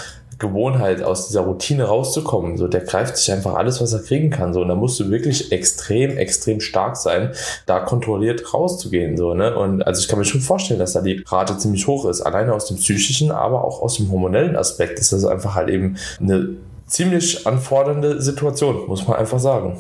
Gewohnheit, 0.42 1.02
aus 1.02 1.28
dieser 1.28 1.42
Routine 1.42 1.86
rauszukommen. 1.86 2.58
So, 2.58 2.68
der 2.68 2.82
greift 2.82 3.16
sich 3.16 3.32
einfach 3.32 3.56
alles, 3.56 3.80
was 3.80 3.94
er 3.94 4.02
kriegen 4.02 4.30
kann. 4.30 4.54
So, 4.54 4.62
und 4.62 4.68
da 4.68 4.76
musst 4.76 5.00
du 5.00 5.10
wirklich 5.10 5.52
extrem, 5.52 6.18
extrem 6.18 6.60
stark 6.60 6.98
sein, 6.98 7.32
da 7.66 7.80
kontrolliert 7.80 8.54
rauszugehen. 8.54 9.16
So, 9.16 9.34
ne? 9.34 9.56
Und 9.56 9.84
also 9.84 10.02
ich 10.02 10.10
kann 10.10 10.20
mir 10.20 10.26
schon 10.26 10.42
vorstellen, 10.42 10.80
dass 10.80 10.94
da 10.94 11.02
die 11.02 11.24
Rate 11.28 11.58
ziemlich 11.58 11.88
hoch 11.88 12.06
ist. 12.06 12.22
Alleine 12.22 12.54
aus 12.54 12.66
dem 12.66 12.78
psychischen, 12.78 13.32
aber 13.32 13.64
auch 13.64 13.82
aus 13.82 13.96
dem 13.96 14.12
hormonellen 14.12 14.58
Aspekt 14.58 15.00
ist 15.00 15.14
das 15.14 15.24
einfach 15.24 15.56
halt 15.56 15.70
eben 15.70 15.96
eine 16.20 16.50
ziemlich 16.88 17.48
anfordernde 17.48 18.22
Situation, 18.22 18.88
muss 18.88 19.08
man 19.08 19.18
einfach 19.18 19.40
sagen. 19.40 19.78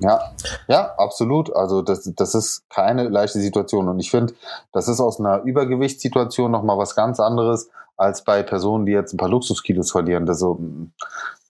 Ja, 0.00 0.32
ja, 0.68 0.94
absolut. 0.96 1.54
Also 1.54 1.82
das, 1.82 2.10
das 2.14 2.34
ist 2.34 2.68
keine 2.70 3.08
leichte 3.08 3.40
Situation. 3.40 3.88
Und 3.88 3.98
ich 4.00 4.10
finde, 4.10 4.34
das 4.72 4.88
ist 4.88 5.00
aus 5.00 5.18
einer 5.18 5.42
Übergewichtssituation 5.42 6.50
nochmal 6.50 6.78
was 6.78 6.94
ganz 6.94 7.20
anderes, 7.20 7.68
als 7.98 8.24
bei 8.24 8.42
Personen, 8.42 8.86
die 8.86 8.92
jetzt 8.92 9.12
ein 9.12 9.18
paar 9.18 9.28
Luxuskilos 9.28 9.90
verlieren. 9.90 10.24
Das 10.24 10.38
so, 10.38 10.58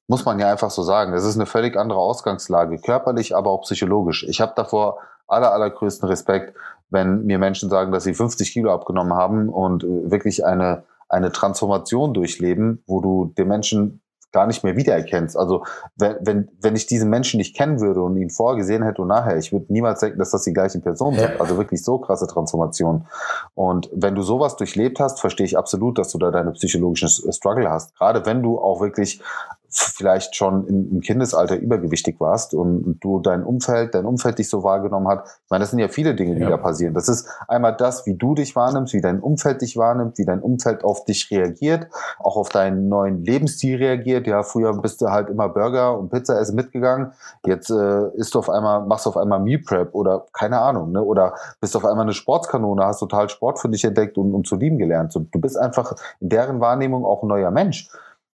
muss 0.08 0.24
man 0.24 0.40
ja 0.40 0.50
einfach 0.50 0.70
so 0.70 0.82
sagen. 0.82 1.12
Das 1.12 1.24
ist 1.24 1.36
eine 1.36 1.46
völlig 1.46 1.76
andere 1.76 2.00
Ausgangslage, 2.00 2.78
körperlich, 2.78 3.36
aber 3.36 3.50
auch 3.50 3.62
psychologisch. 3.62 4.26
Ich 4.28 4.40
habe 4.40 4.54
davor 4.56 4.98
aller, 5.28 5.52
allergrößten 5.52 6.08
Respekt, 6.08 6.56
wenn 6.90 7.24
mir 7.26 7.38
Menschen 7.38 7.68
sagen, 7.68 7.92
dass 7.92 8.04
sie 8.04 8.14
50 8.14 8.50
Kilo 8.50 8.72
abgenommen 8.72 9.12
haben 9.12 9.50
und 9.50 9.84
wirklich 9.84 10.44
eine, 10.44 10.84
eine 11.08 11.30
Transformation 11.30 12.14
durchleben, 12.14 12.82
wo 12.86 13.00
du 13.00 13.26
den 13.36 13.46
Menschen 13.46 14.00
gar 14.32 14.46
nicht 14.46 14.62
mehr 14.62 14.76
wiedererkennst. 14.76 15.36
Also 15.36 15.64
wenn, 15.96 16.16
wenn, 16.20 16.48
wenn 16.60 16.76
ich 16.76 16.86
diesen 16.86 17.08
Menschen 17.08 17.38
nicht 17.38 17.56
kennen 17.56 17.80
würde 17.80 18.02
und 18.02 18.16
ihn 18.16 18.30
vorgesehen 18.30 18.82
hätte 18.82 19.02
und 19.02 19.08
nachher, 19.08 19.38
ich 19.38 19.52
würde 19.52 19.66
niemals 19.72 20.00
denken, 20.00 20.18
dass 20.18 20.30
das 20.30 20.42
die 20.42 20.52
gleichen 20.52 20.82
Personen 20.82 21.18
sind. 21.18 21.40
Also 21.40 21.56
wirklich 21.56 21.82
so 21.82 21.98
krasse 21.98 22.26
Transformation. 22.26 23.06
Und 23.54 23.90
wenn 23.94 24.14
du 24.14 24.22
sowas 24.22 24.56
durchlebt 24.56 25.00
hast, 25.00 25.20
verstehe 25.20 25.46
ich 25.46 25.56
absolut, 25.56 25.98
dass 25.98 26.10
du 26.10 26.18
da 26.18 26.30
deine 26.30 26.52
psychologischen 26.52 27.08
Struggle 27.08 27.70
hast. 27.70 27.96
Gerade 27.96 28.26
wenn 28.26 28.42
du 28.42 28.58
auch 28.58 28.80
wirklich 28.80 29.22
vielleicht 29.68 30.34
schon 30.34 30.66
im, 30.66 31.00
Kindesalter 31.00 31.56
übergewichtig 31.56 32.18
warst 32.20 32.54
und, 32.54 32.98
du 33.00 33.20
dein 33.20 33.44
Umfeld, 33.44 33.94
dein 33.94 34.06
Umfeld 34.06 34.38
dich 34.38 34.48
so 34.48 34.64
wahrgenommen 34.64 35.08
hat. 35.08 35.24
Ich 35.26 35.50
meine, 35.50 35.62
das 35.62 35.70
sind 35.70 35.78
ja 35.78 35.88
viele 35.88 36.14
Dinge, 36.14 36.34
die 36.34 36.40
ja. 36.40 36.50
da 36.50 36.56
passieren. 36.56 36.94
Das 36.94 37.08
ist 37.08 37.28
einmal 37.46 37.76
das, 37.76 38.06
wie 38.06 38.14
du 38.14 38.34
dich 38.34 38.56
wahrnimmst, 38.56 38.94
wie 38.94 39.00
dein 39.00 39.20
Umfeld 39.20 39.60
dich 39.60 39.76
wahrnimmt, 39.76 40.18
wie 40.18 40.24
dein 40.24 40.40
Umfeld 40.40 40.84
auf 40.84 41.04
dich 41.04 41.30
reagiert, 41.30 41.88
auch 42.18 42.36
auf 42.36 42.48
deinen 42.48 42.88
neuen 42.88 43.24
Lebensstil 43.24 43.76
reagiert. 43.76 44.26
Ja, 44.26 44.42
früher 44.42 44.80
bist 44.80 45.00
du 45.00 45.08
halt 45.10 45.28
immer 45.28 45.48
Burger 45.48 45.98
und 45.98 46.10
Pizza 46.10 46.40
essen 46.40 46.56
mitgegangen. 46.56 47.12
Jetzt 47.44 47.70
äh, 47.70 48.08
isst 48.14 48.34
du 48.34 48.38
auf 48.38 48.50
einmal, 48.50 48.86
machst 48.86 49.06
du 49.06 49.10
auf 49.10 49.16
einmal 49.16 49.40
Meal 49.40 49.60
Prep 49.60 49.94
oder 49.94 50.26
keine 50.32 50.58
Ahnung, 50.60 50.92
ne? 50.92 51.02
Oder 51.02 51.34
bist 51.60 51.74
du 51.74 51.78
auf 51.78 51.84
einmal 51.84 52.04
eine 52.04 52.14
Sportskanone, 52.14 52.84
hast 52.84 53.00
total 53.00 53.28
Sport 53.28 53.58
für 53.58 53.68
dich 53.68 53.84
entdeckt 53.84 54.18
und, 54.18 54.34
und 54.34 54.46
zu 54.46 54.56
lieben 54.56 54.78
gelernt. 54.78 55.12
So, 55.12 55.20
du 55.20 55.40
bist 55.40 55.58
einfach 55.58 55.94
in 56.20 56.30
deren 56.30 56.60
Wahrnehmung 56.60 57.04
auch 57.04 57.22
ein 57.22 57.28
neuer 57.28 57.50
Mensch. 57.50 57.88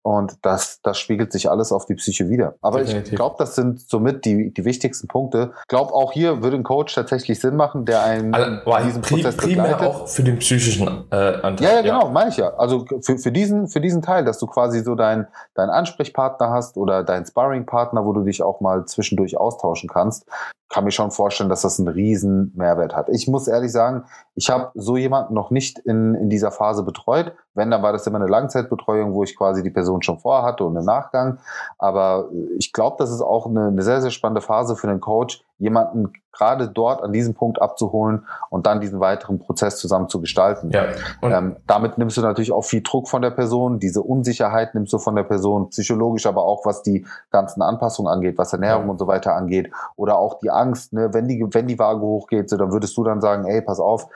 Und 0.02 0.38
das, 0.42 0.80
das 0.82 0.98
spiegelt 0.98 1.30
sich 1.30 1.50
alles 1.50 1.72
auf 1.72 1.84
die 1.84 1.94
Psyche 1.94 2.30
wieder. 2.30 2.54
Aber 2.62 2.78
Definitiv. 2.78 3.12
ich 3.12 3.16
glaube, 3.16 3.36
das 3.38 3.54
sind 3.54 3.80
somit 3.80 4.24
die, 4.24 4.52
die 4.52 4.64
wichtigsten 4.64 5.08
Punkte. 5.08 5.52
Ich 5.60 5.68
glaube, 5.68 5.92
auch 5.92 6.12
hier 6.12 6.42
würde 6.42 6.56
ein 6.56 6.62
Coach 6.62 6.94
tatsächlich 6.94 7.38
Sinn 7.38 7.56
machen, 7.56 7.84
der 7.84 8.02
einen 8.02 8.34
also, 8.34 8.86
diesen 8.86 9.02
Prozess 9.02 9.36
primär 9.36 9.74
begleitet. 9.74 9.86
auch 9.86 10.08
für 10.08 10.22
den 10.22 10.38
psychischen 10.38 10.86
äh, 11.10 11.14
Anteil. 11.42 11.68
Ja, 11.68 11.74
ja, 11.76 11.82
genau, 11.82 12.04
ja. 12.04 12.10
meine 12.10 12.30
ich 12.30 12.38
ja. 12.38 12.54
Also 12.54 12.86
für, 13.02 13.18
für, 13.18 13.30
diesen, 13.30 13.68
für 13.68 13.80
diesen 13.80 14.00
Teil, 14.00 14.24
dass 14.24 14.38
du 14.38 14.46
quasi 14.46 14.82
so 14.82 14.94
deinen 14.94 15.26
dein 15.54 15.68
Ansprechpartner 15.68 16.50
hast 16.50 16.78
oder 16.78 17.04
deinen 17.04 17.26
Sparringpartner, 17.26 18.06
wo 18.06 18.14
du 18.14 18.22
dich 18.22 18.42
auch 18.42 18.60
mal 18.60 18.86
zwischendurch 18.86 19.36
austauschen 19.36 19.88
kannst 19.88 20.26
kann 20.70 20.84
mir 20.84 20.92
schon 20.92 21.10
vorstellen, 21.10 21.50
dass 21.50 21.62
das 21.62 21.78
einen 21.78 21.88
riesen 21.88 22.52
Mehrwert 22.54 22.94
hat. 22.94 23.08
Ich 23.10 23.26
muss 23.26 23.48
ehrlich 23.48 23.72
sagen, 23.72 24.04
ich 24.36 24.50
habe 24.50 24.70
so 24.74 24.96
jemanden 24.96 25.34
noch 25.34 25.50
nicht 25.50 25.80
in, 25.80 26.14
in 26.14 26.30
dieser 26.30 26.52
Phase 26.52 26.84
betreut. 26.84 27.34
Wenn, 27.54 27.70
dann 27.70 27.82
war 27.82 27.92
das 27.92 28.06
immer 28.06 28.20
eine 28.20 28.28
Langzeitbetreuung, 28.28 29.12
wo 29.14 29.24
ich 29.24 29.36
quasi 29.36 29.62
die 29.62 29.70
Person 29.70 30.02
schon 30.02 30.18
vorhatte 30.18 30.64
und 30.64 30.76
im 30.76 30.84
Nachgang. 30.84 31.38
Aber 31.78 32.28
ich 32.58 32.72
glaube, 32.72 32.96
das 32.98 33.10
ist 33.10 33.22
auch 33.22 33.46
eine, 33.46 33.68
eine 33.68 33.82
sehr, 33.82 34.00
sehr 34.00 34.10
spannende 34.10 34.40
Phase 34.40 34.76
für 34.76 34.86
den 34.86 35.00
Coach, 35.00 35.44
jemanden 35.60 36.12
gerade 36.32 36.68
dort 36.68 37.02
an 37.02 37.12
diesem 37.12 37.34
Punkt 37.34 37.60
abzuholen 37.60 38.26
und 38.48 38.66
dann 38.66 38.80
diesen 38.80 38.98
weiteren 38.98 39.38
Prozess 39.38 39.76
zusammen 39.76 40.08
zu 40.08 40.20
gestalten. 40.20 40.70
Ja. 40.70 40.86
Ähm, 41.22 41.56
damit 41.66 41.98
nimmst 41.98 42.16
du 42.16 42.22
natürlich 42.22 42.52
auch 42.52 42.64
viel 42.64 42.82
Druck 42.82 43.08
von 43.08 43.20
der 43.20 43.30
Person, 43.30 43.78
diese 43.78 44.02
Unsicherheit 44.02 44.74
nimmst 44.74 44.92
du 44.92 44.98
von 44.98 45.16
der 45.16 45.24
Person, 45.24 45.68
psychologisch, 45.70 46.26
aber 46.26 46.44
auch 46.44 46.64
was 46.64 46.82
die 46.82 47.06
ganzen 47.30 47.62
Anpassungen 47.62 48.10
angeht, 48.10 48.38
was 48.38 48.52
Ernährung 48.52 48.84
ja. 48.84 48.90
und 48.90 48.98
so 48.98 49.06
weiter 49.06 49.34
angeht 49.34 49.70
oder 49.96 50.18
auch 50.18 50.38
die 50.38 50.50
Angst, 50.50 50.92
ne, 50.92 51.12
wenn 51.12 51.28
die 51.28 51.44
wenn 51.50 51.66
die 51.66 51.78
Waage 51.78 52.00
hochgeht, 52.00 52.48
so 52.48 52.56
dann 52.56 52.72
würdest 52.72 52.96
du 52.96 53.04
dann 53.04 53.20
sagen, 53.20 53.46
ey, 53.46 53.60
pass 53.60 53.80
auf, 53.80 54.08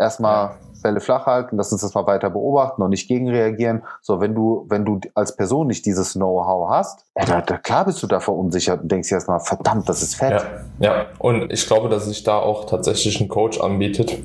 erstmal 0.00 0.56
Bälle 0.82 1.00
flach 1.00 1.26
halten, 1.26 1.56
lass 1.56 1.72
uns 1.72 1.82
das 1.82 1.94
mal 1.94 2.06
weiter 2.06 2.30
beobachten 2.30 2.82
und 2.82 2.90
nicht 2.90 3.06
gegenreagieren. 3.06 3.82
So, 4.00 4.20
wenn 4.20 4.34
du, 4.34 4.64
wenn 4.68 4.84
du 4.84 5.00
als 5.14 5.36
Person 5.36 5.66
nicht 5.66 5.84
dieses 5.84 6.14
Know-how 6.14 6.70
hast, 6.70 7.06
da, 7.24 7.40
da, 7.40 7.58
klar 7.58 7.84
bist 7.84 8.02
du 8.02 8.06
da 8.06 8.20
verunsichert 8.20 8.82
und 8.82 8.90
denkst 8.90 9.10
erstmal, 9.10 9.40
verdammt, 9.40 9.88
das 9.88 10.02
ist 10.02 10.14
fett. 10.14 10.44
Ja, 10.78 10.94
ja, 10.94 11.06
und 11.18 11.52
ich 11.52 11.66
glaube, 11.66 11.88
dass 11.88 12.06
sich 12.06 12.22
da 12.22 12.38
auch 12.38 12.66
tatsächlich 12.66 13.20
ein 13.20 13.28
Coach 13.28 13.60
anbietet, 13.60 14.16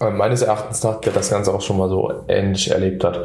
äh, 0.00 0.10
meines 0.10 0.42
Erachtens 0.42 0.82
nach, 0.82 1.00
der 1.00 1.12
das 1.12 1.30
Ganze 1.30 1.52
auch 1.52 1.60
schon 1.60 1.78
mal 1.78 1.88
so 1.88 2.12
ähnlich 2.28 2.70
erlebt 2.70 3.04
hat. 3.04 3.20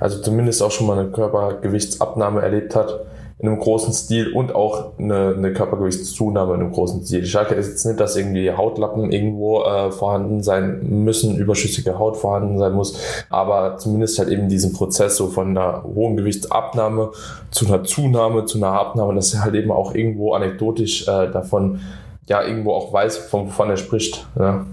Also 0.00 0.20
zumindest 0.20 0.62
auch 0.62 0.70
schon 0.70 0.86
mal 0.86 0.98
eine 0.98 1.10
Körpergewichtsabnahme 1.10 2.40
erlebt 2.42 2.74
hat 2.74 3.00
in 3.40 3.48
einem 3.48 3.60
großen 3.60 3.92
Stil 3.92 4.32
und 4.32 4.52
auch 4.52 4.98
eine, 4.98 5.34
eine 5.36 5.52
Körpergewichtszunahme 5.52 6.54
in 6.54 6.60
einem 6.60 6.72
großen 6.72 7.04
Stil. 7.04 7.22
Ich 7.22 7.30
sage 7.30 7.54
jetzt 7.54 7.86
nicht, 7.86 8.00
dass 8.00 8.16
irgendwie 8.16 8.50
Hautlappen 8.50 9.12
irgendwo 9.12 9.62
äh, 9.62 9.92
vorhanden 9.92 10.42
sein 10.42 11.04
müssen, 11.04 11.36
überschüssige 11.36 11.98
Haut 11.98 12.16
vorhanden 12.16 12.58
sein 12.58 12.72
muss, 12.72 12.98
aber 13.30 13.76
zumindest 13.78 14.18
halt 14.18 14.28
eben 14.30 14.48
diesen 14.48 14.72
Prozess 14.72 15.16
so 15.16 15.28
von 15.28 15.50
einer 15.50 15.84
hohen 15.84 16.16
Gewichtsabnahme 16.16 17.12
zu 17.52 17.66
einer 17.66 17.84
Zunahme, 17.84 18.44
zu 18.44 18.58
einer 18.58 18.72
Abnahme, 18.72 19.14
dass 19.14 19.32
er 19.34 19.44
halt 19.44 19.54
eben 19.54 19.70
auch 19.70 19.94
irgendwo 19.94 20.32
anekdotisch 20.32 21.06
äh, 21.06 21.30
davon 21.30 21.80
ja 22.26 22.42
irgendwo 22.42 22.72
auch 22.72 22.92
weiß, 22.92 23.18
von 23.18 23.46
wovon 23.46 23.70
er 23.70 23.76
spricht. 23.76 24.26
Ja. 24.38 24.66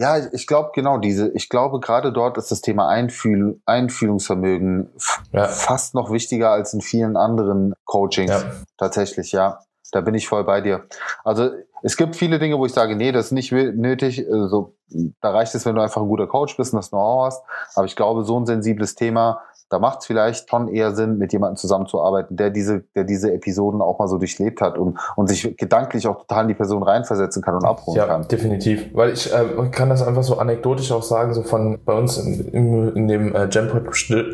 Ja, 0.00 0.16
ich 0.32 0.46
glaube 0.46 0.70
genau 0.74 0.96
diese. 0.96 1.28
Ich 1.34 1.50
glaube 1.50 1.78
gerade 1.78 2.10
dort 2.10 2.38
ist 2.38 2.50
das 2.50 2.62
Thema 2.62 2.88
Einfühl 2.88 3.60
Einfühlungsvermögen 3.66 4.88
ja. 5.32 5.46
fast 5.46 5.94
noch 5.94 6.10
wichtiger 6.10 6.50
als 6.50 6.72
in 6.72 6.80
vielen 6.80 7.18
anderen 7.18 7.74
Coachings. 7.84 8.30
Ja. 8.30 8.50
Tatsächlich, 8.78 9.32
ja. 9.32 9.60
Da 9.92 10.00
bin 10.00 10.14
ich 10.14 10.26
voll 10.26 10.44
bei 10.44 10.62
dir. 10.62 10.86
Also 11.22 11.50
es 11.82 11.98
gibt 11.98 12.16
viele 12.16 12.38
Dinge, 12.38 12.58
wo 12.58 12.64
ich 12.64 12.72
sage, 12.72 12.96
nee, 12.96 13.12
das 13.12 13.26
ist 13.26 13.32
nicht 13.32 13.52
nötig. 13.52 14.24
Also, 14.30 14.74
da 15.20 15.30
reicht 15.30 15.54
es, 15.54 15.66
wenn 15.66 15.74
du 15.74 15.82
einfach 15.82 16.00
ein 16.00 16.08
guter 16.08 16.26
Coach 16.26 16.56
bist 16.56 16.72
und 16.72 16.78
das 16.78 16.90
Know-how 16.90 17.26
hast. 17.26 17.44
Aber 17.74 17.86
ich 17.86 17.96
glaube, 17.96 18.24
so 18.24 18.38
ein 18.38 18.46
sensibles 18.46 18.94
Thema 18.94 19.42
da 19.70 19.78
macht 19.78 20.00
es 20.00 20.06
vielleicht 20.06 20.50
schon 20.50 20.68
eher 20.68 20.92
Sinn, 20.94 21.16
mit 21.16 21.32
jemandem 21.32 21.56
zusammenzuarbeiten, 21.56 22.36
der 22.36 22.50
diese, 22.50 22.82
der 22.96 23.04
diese 23.04 23.32
Episoden 23.32 23.80
auch 23.80 24.00
mal 24.00 24.08
so 24.08 24.18
durchlebt 24.18 24.60
hat 24.60 24.76
und, 24.76 24.98
und 25.14 25.28
sich 25.28 25.56
gedanklich 25.56 26.08
auch 26.08 26.18
total 26.18 26.42
in 26.42 26.48
die 26.48 26.54
Person 26.54 26.82
reinversetzen 26.82 27.40
kann 27.40 27.54
und 27.54 27.64
abholen 27.64 27.96
ja, 27.96 28.06
kann. 28.06 28.26
definitiv. 28.26 28.90
Weil 28.92 29.12
ich 29.12 29.32
äh, 29.32 29.68
kann 29.70 29.88
das 29.88 30.02
einfach 30.02 30.24
so 30.24 30.38
anekdotisch 30.38 30.90
auch 30.90 31.04
sagen, 31.04 31.34
so 31.34 31.44
von 31.44 31.78
bei 31.84 31.92
uns 31.92 32.18
in, 32.18 32.92
in, 32.96 33.06
dem 33.06 33.34
äh, 33.34 33.48
Jampot 33.48 33.84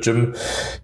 Gym 0.03 0.35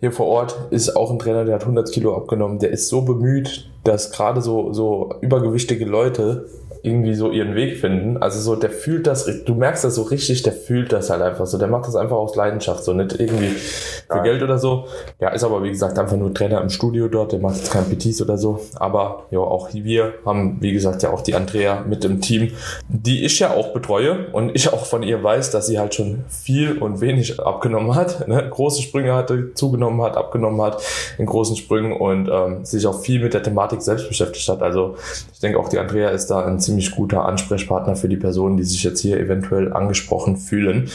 hier 0.01 0.13
vor 0.13 0.27
Ort 0.27 0.55
ist 0.71 0.97
auch 0.97 1.11
ein 1.11 1.19
Trainer, 1.19 1.47
der 1.47 1.55
hat 1.55 1.63
100 1.63 1.91
Kilo 1.91 2.15
abgenommen, 2.15 2.59
der 2.59 2.71
ist 2.71 2.89
so 2.89 3.03
bemüht, 3.03 3.71
dass 3.85 4.13
gerade 4.13 4.43
so, 4.43 4.73
so 4.73 5.15
übergewichtige 5.23 5.87
Leute 5.87 6.47
irgendwie 6.83 7.15
so 7.15 7.31
ihren 7.31 7.55
Weg 7.55 7.79
finden. 7.79 8.17
Also 8.17 8.41
so, 8.41 8.57
der 8.57 8.71
fühlt 8.71 9.07
das, 9.07 9.29
du 9.45 9.55
merkst 9.55 9.85
das 9.85 9.95
so 9.95 10.03
richtig, 10.03 10.43
der 10.43 10.53
fühlt 10.53 10.93
das 10.93 11.11
halt 11.11 11.23
einfach 11.23 11.47
so. 11.47 11.57
Der 11.59 11.69
macht 11.69 11.87
das 11.87 11.95
einfach 11.95 12.17
aus 12.17 12.35
Leidenschaft, 12.35 12.83
so 12.85 12.93
nicht 12.93 13.19
irgendwie 13.21 13.49
für 13.49 14.17
Geil. 14.17 14.23
Geld 14.25 14.43
oder 14.43 14.59
so. 14.59 14.87
Ja, 15.21 15.31
ist 15.31 15.45
aber 15.45 15.63
wie 15.63 15.71
gesagt 15.71 15.99
einfach 15.99 16.17
nur 16.17 16.35
Trainer 16.35 16.61
im 16.61 16.71
Studio 16.71 17.09
dort, 17.09 17.33
der 17.33 17.39
macht 17.39 17.57
jetzt 17.57 17.73
kein 17.73 17.85
PTs 17.85 18.21
oder 18.23 18.37
so. 18.37 18.61
Aber 18.75 19.27
ja, 19.31 19.39
auch 19.39 19.69
wir 19.73 20.15
haben, 20.27 20.59
wie 20.61 20.73
gesagt, 20.73 21.03
ja 21.03 21.11
auch 21.11 21.23
die 21.23 21.35
Andrea 21.35 21.85
mit 21.89 22.05
im 22.05 22.21
Team, 22.21 22.53
die 22.89 23.25
ich 23.25 23.39
ja 23.39 23.55
auch 23.55 23.73
betreue 23.73 24.27
und 24.33 24.55
ich 24.55 24.73
auch 24.73 24.85
von 24.85 25.03
ihr 25.03 25.23
weiß, 25.23 25.51
dass 25.51 25.67
sie 25.67 25.79
halt 25.79 25.95
schon 25.95 26.25
viel 26.29 26.79
und 26.79 27.01
wenig 27.01 27.41
abgenommen 27.41 27.95
hat, 27.95 28.27
ne? 28.29 28.49
große 28.49 28.83
Sprünge 28.83 29.15
hatte, 29.15 29.55
zugenommen 29.55 30.03
hat, 30.03 30.17
abgenommen 30.17 30.61
hat 30.63 30.83
in 31.19 31.27
großen 31.27 31.57
Sprüngen 31.57 31.93
und 31.93 32.29
ähm, 32.29 32.65
sich 32.65 32.87
auch 32.87 33.01
viel 33.01 33.23
mit 33.23 33.35
der 33.35 33.43
Thematik 33.43 33.83
selbst 33.83 34.09
beschäftigt 34.09 34.49
hat. 34.49 34.63
Also 34.63 34.97
ich 35.33 35.41
denke 35.41 35.59
auch 35.59 35.69
die 35.69 35.79
Andrea 35.79 36.11
ist 36.11 36.27
da 36.27 36.45
ein 36.45 36.59
ziemlich 36.61 36.72
ziemlich 36.73 36.93
guter 36.93 37.27
Ansprechpartner 37.27 37.97
für 37.97 38.09
die 38.09 38.17
Personen, 38.17 38.57
die 38.57 38.65
sich 38.65 38.83
jetzt 38.83 39.01
hier 39.01 39.21
eventuell 39.21 39.73
angesprochen 39.73 40.37
fühlen. 40.39 40.91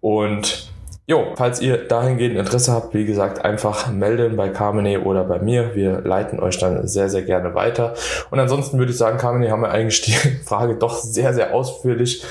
Und 0.00 0.72
Jo, 1.10 1.32
falls 1.36 1.62
ihr 1.62 1.78
dahingehend 1.88 2.36
Interesse 2.36 2.70
habt, 2.70 2.92
wie 2.92 3.06
gesagt, 3.06 3.42
einfach 3.42 3.90
melden 3.90 4.36
bei 4.36 4.50
Carmine 4.50 5.00
oder 5.00 5.24
bei 5.24 5.38
mir. 5.38 5.74
Wir 5.74 6.02
leiten 6.02 6.38
euch 6.38 6.58
dann 6.58 6.86
sehr, 6.86 7.08
sehr 7.08 7.22
gerne 7.22 7.54
weiter. 7.54 7.94
Und 8.30 8.38
ansonsten 8.38 8.78
würde 8.78 8.92
ich 8.92 8.98
sagen, 8.98 9.16
Carmine, 9.16 9.50
haben 9.50 9.62
wir 9.62 9.70
eigentlich 9.70 10.02
die 10.02 10.12
Frage 10.44 10.74
doch 10.74 10.98
sehr, 10.98 11.32
sehr 11.32 11.54
ausführlich 11.54 12.26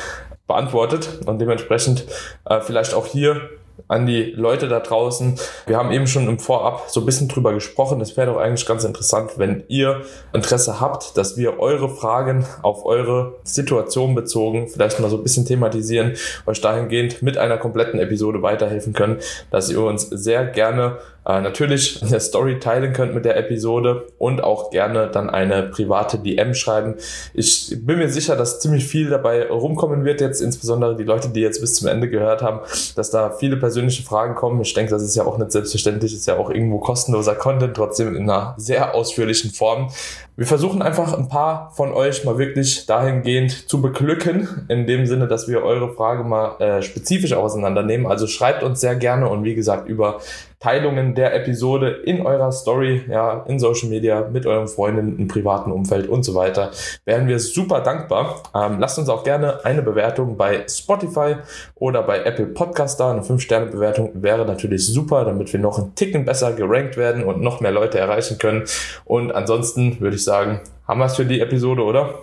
beantwortet 0.46 1.22
und 1.26 1.42
dementsprechend 1.42 2.06
äh, 2.46 2.62
vielleicht 2.62 2.94
auch 2.94 3.08
hier 3.08 3.50
an 3.88 4.06
die 4.06 4.24
Leute 4.32 4.68
da 4.68 4.80
draußen. 4.80 5.40
Wir 5.66 5.78
haben 5.78 5.92
eben 5.92 6.08
schon 6.08 6.28
im 6.28 6.40
Vorab 6.40 6.86
so 6.90 7.02
ein 7.02 7.06
bisschen 7.06 7.28
drüber 7.28 7.54
gesprochen. 7.54 8.02
Es 8.02 8.16
wäre 8.18 8.28
doch 8.28 8.38
eigentlich 8.38 8.66
ganz 8.66 8.84
interessant, 8.84 9.32
wenn 9.38 9.64
ihr 9.68 10.02
Interesse 10.34 10.80
habt, 10.80 11.18
dass 11.18 11.38
wir 11.38 11.60
eure 11.60 11.90
Fragen 11.90 12.46
auf 12.62 12.86
eure 12.86 13.36
Situation 13.44 14.16
bezogen 14.16 14.68
vielleicht 14.68 15.00
mal 15.00 15.10
so 15.10 15.18
ein 15.18 15.24
bisschen 15.24 15.46
thematisieren, 15.46 16.14
euch 16.46 16.62
dahingehend 16.62 17.22
mit 17.22 17.38
einer 17.38 17.58
kompletten 17.58 18.00
Episode 18.00 18.42
weiterhelfen 18.42 18.94
können, 18.94 19.20
dass 19.52 19.70
ihr 19.70 19.82
uns 19.82 20.04
sehr 20.04 20.46
gerne 20.46 20.98
äh, 21.28 21.42
natürlich 21.42 22.02
eine 22.08 22.20
Story 22.20 22.60
teilen 22.60 22.94
könnt 22.94 23.14
mit 23.14 23.26
der 23.26 23.38
Episode 23.38 24.08
und 24.18 24.44
auch 24.44 24.72
gerne 24.72 25.10
dann 25.12 25.30
eine 25.30 25.64
private 25.64 26.18
DM 26.18 26.54
schreiben. 26.54 26.96
Ich 27.34 27.76
bin 27.82 27.98
mir 27.98 28.10
sicher, 28.10 28.36
dass 28.36 28.60
ziemlich 28.60 28.86
viel 28.86 29.10
dabei 29.10 29.50
rumkommen 29.50 30.06
wird 30.06 30.22
jetzt, 30.22 30.42
insbesondere 30.42 30.96
die 30.96 31.04
Leute, 31.04 31.30
die 31.30 31.42
jetzt 31.42 31.60
bis 31.60 31.76
zum 31.76 31.88
Ende 31.88 32.10
gehört 32.10 32.42
haben, 32.42 32.62
dass 32.96 33.12
da 33.12 33.32
viele 33.32 33.58
persönliche 33.58 34.04
Fragen 34.04 34.36
kommen. 34.36 34.62
Ich 34.62 34.74
denke, 34.74 34.92
das 34.92 35.04
ist 35.04 35.16
ja 35.16 35.26
auch 35.26 35.38
nicht 35.38 35.52
selbstverständlich, 35.52 36.14
ist 36.14 36.28
ja 36.28 36.38
auch 36.38 36.50
irgendwo 36.50 36.80
kostenloser 36.80 37.36
Content, 37.36 37.76
trotzdem 37.76 38.16
in 38.16 38.30
einer 38.30 38.56
sehr 38.58 38.96
ausführlichen 38.96 39.52
Form. 39.52 39.90
Wir 40.38 40.46
versuchen 40.46 40.84
einfach 40.84 41.18
ein 41.18 41.30
paar 41.30 41.72
von 41.72 41.92
euch 41.92 42.24
mal 42.24 42.38
wirklich 42.38 42.86
dahingehend 42.86 43.68
zu 43.68 43.82
beglücken, 43.82 44.68
in 44.68 44.86
dem 44.86 45.08
Sinne, 45.08 45.28
dass 45.28 45.48
wir 45.48 45.64
eure 45.64 45.96
Frage 45.96 46.24
mal 46.24 46.62
äh, 46.62 46.84
spezifisch 46.84 47.34
auseinandernehmen. 47.34 48.06
Also 48.06 48.28
schreibt 48.28 48.62
uns 48.62 48.80
sehr 48.80 48.96
gerne 48.96 49.30
und 49.30 49.44
wie 49.44 49.56
gesagt 49.56 49.90
über 49.90 50.20
Teilungen 50.60 51.14
der 51.14 51.36
Episode 51.36 51.90
in 51.90 52.26
eurer 52.26 52.52
Story, 52.52 53.04
ja, 53.08 53.46
in 53.48 53.60
Social 53.60 53.90
Media, 53.90 54.28
mit 54.32 54.48
euren 54.48 54.68
Freunden, 54.68 55.20
im 55.20 55.28
privaten 55.28 55.72
Umfeld 55.72 56.10
und 56.10 56.24
so 56.24 56.34
weiter. 56.34 56.72
Wären 57.06 57.28
wir 57.28 57.40
super 57.40 57.82
dankbar. 57.82 58.42
Ähm, 58.56 58.80
lasst 58.80 58.98
uns 58.98 59.08
auch 59.08 59.24
gerne 59.24 59.64
eine 59.66 59.84
Bewertung 59.84 60.36
bei 60.36 60.66
Spotify 60.68 61.36
oder 61.76 62.02
bei 62.02 62.24
Apple 62.24 62.48
Podcast 62.48 63.00
da. 63.00 63.12
Eine 63.12 63.22
5-Sterne-Bewertung 63.22 64.12
wäre 64.16 64.46
natürlich 64.46 64.88
super, 64.88 65.26
damit 65.26 65.54
wir 65.54 65.60
noch 65.60 65.78
einen 65.78 65.94
Ticken 65.94 66.26
besser 66.26 66.54
gerankt 66.54 66.98
werden 66.98 67.24
und 67.24 67.40
noch 67.40 67.62
mehr 67.62 67.72
Leute 67.72 68.00
erreichen 68.00 68.40
können. 68.40 68.64
Und 69.06 69.32
ansonsten 69.32 70.00
würde 70.00 70.16
ich 70.16 70.24
sagen, 70.28 70.62
haben 70.88 71.00
wir 71.00 71.06
es 71.06 71.16
für 71.16 71.26
die 71.26 71.42
Episode, 71.42 71.84
oder? 71.84 72.14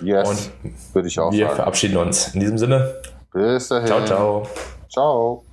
Yes, 0.00 0.28
und 0.28 0.94
würde 0.94 1.08
ich 1.08 1.18
auch 1.18 1.32
wir 1.32 1.46
sagen. 1.46 1.56
verabschieden 1.56 1.96
uns. 1.96 2.34
In 2.34 2.40
diesem 2.40 2.58
Sinne. 2.58 2.94
Bis 3.32 3.68
dahin. 3.68 3.86
Ciao, 3.86 4.04
ciao. 4.04 4.46
Ciao. 4.88 5.47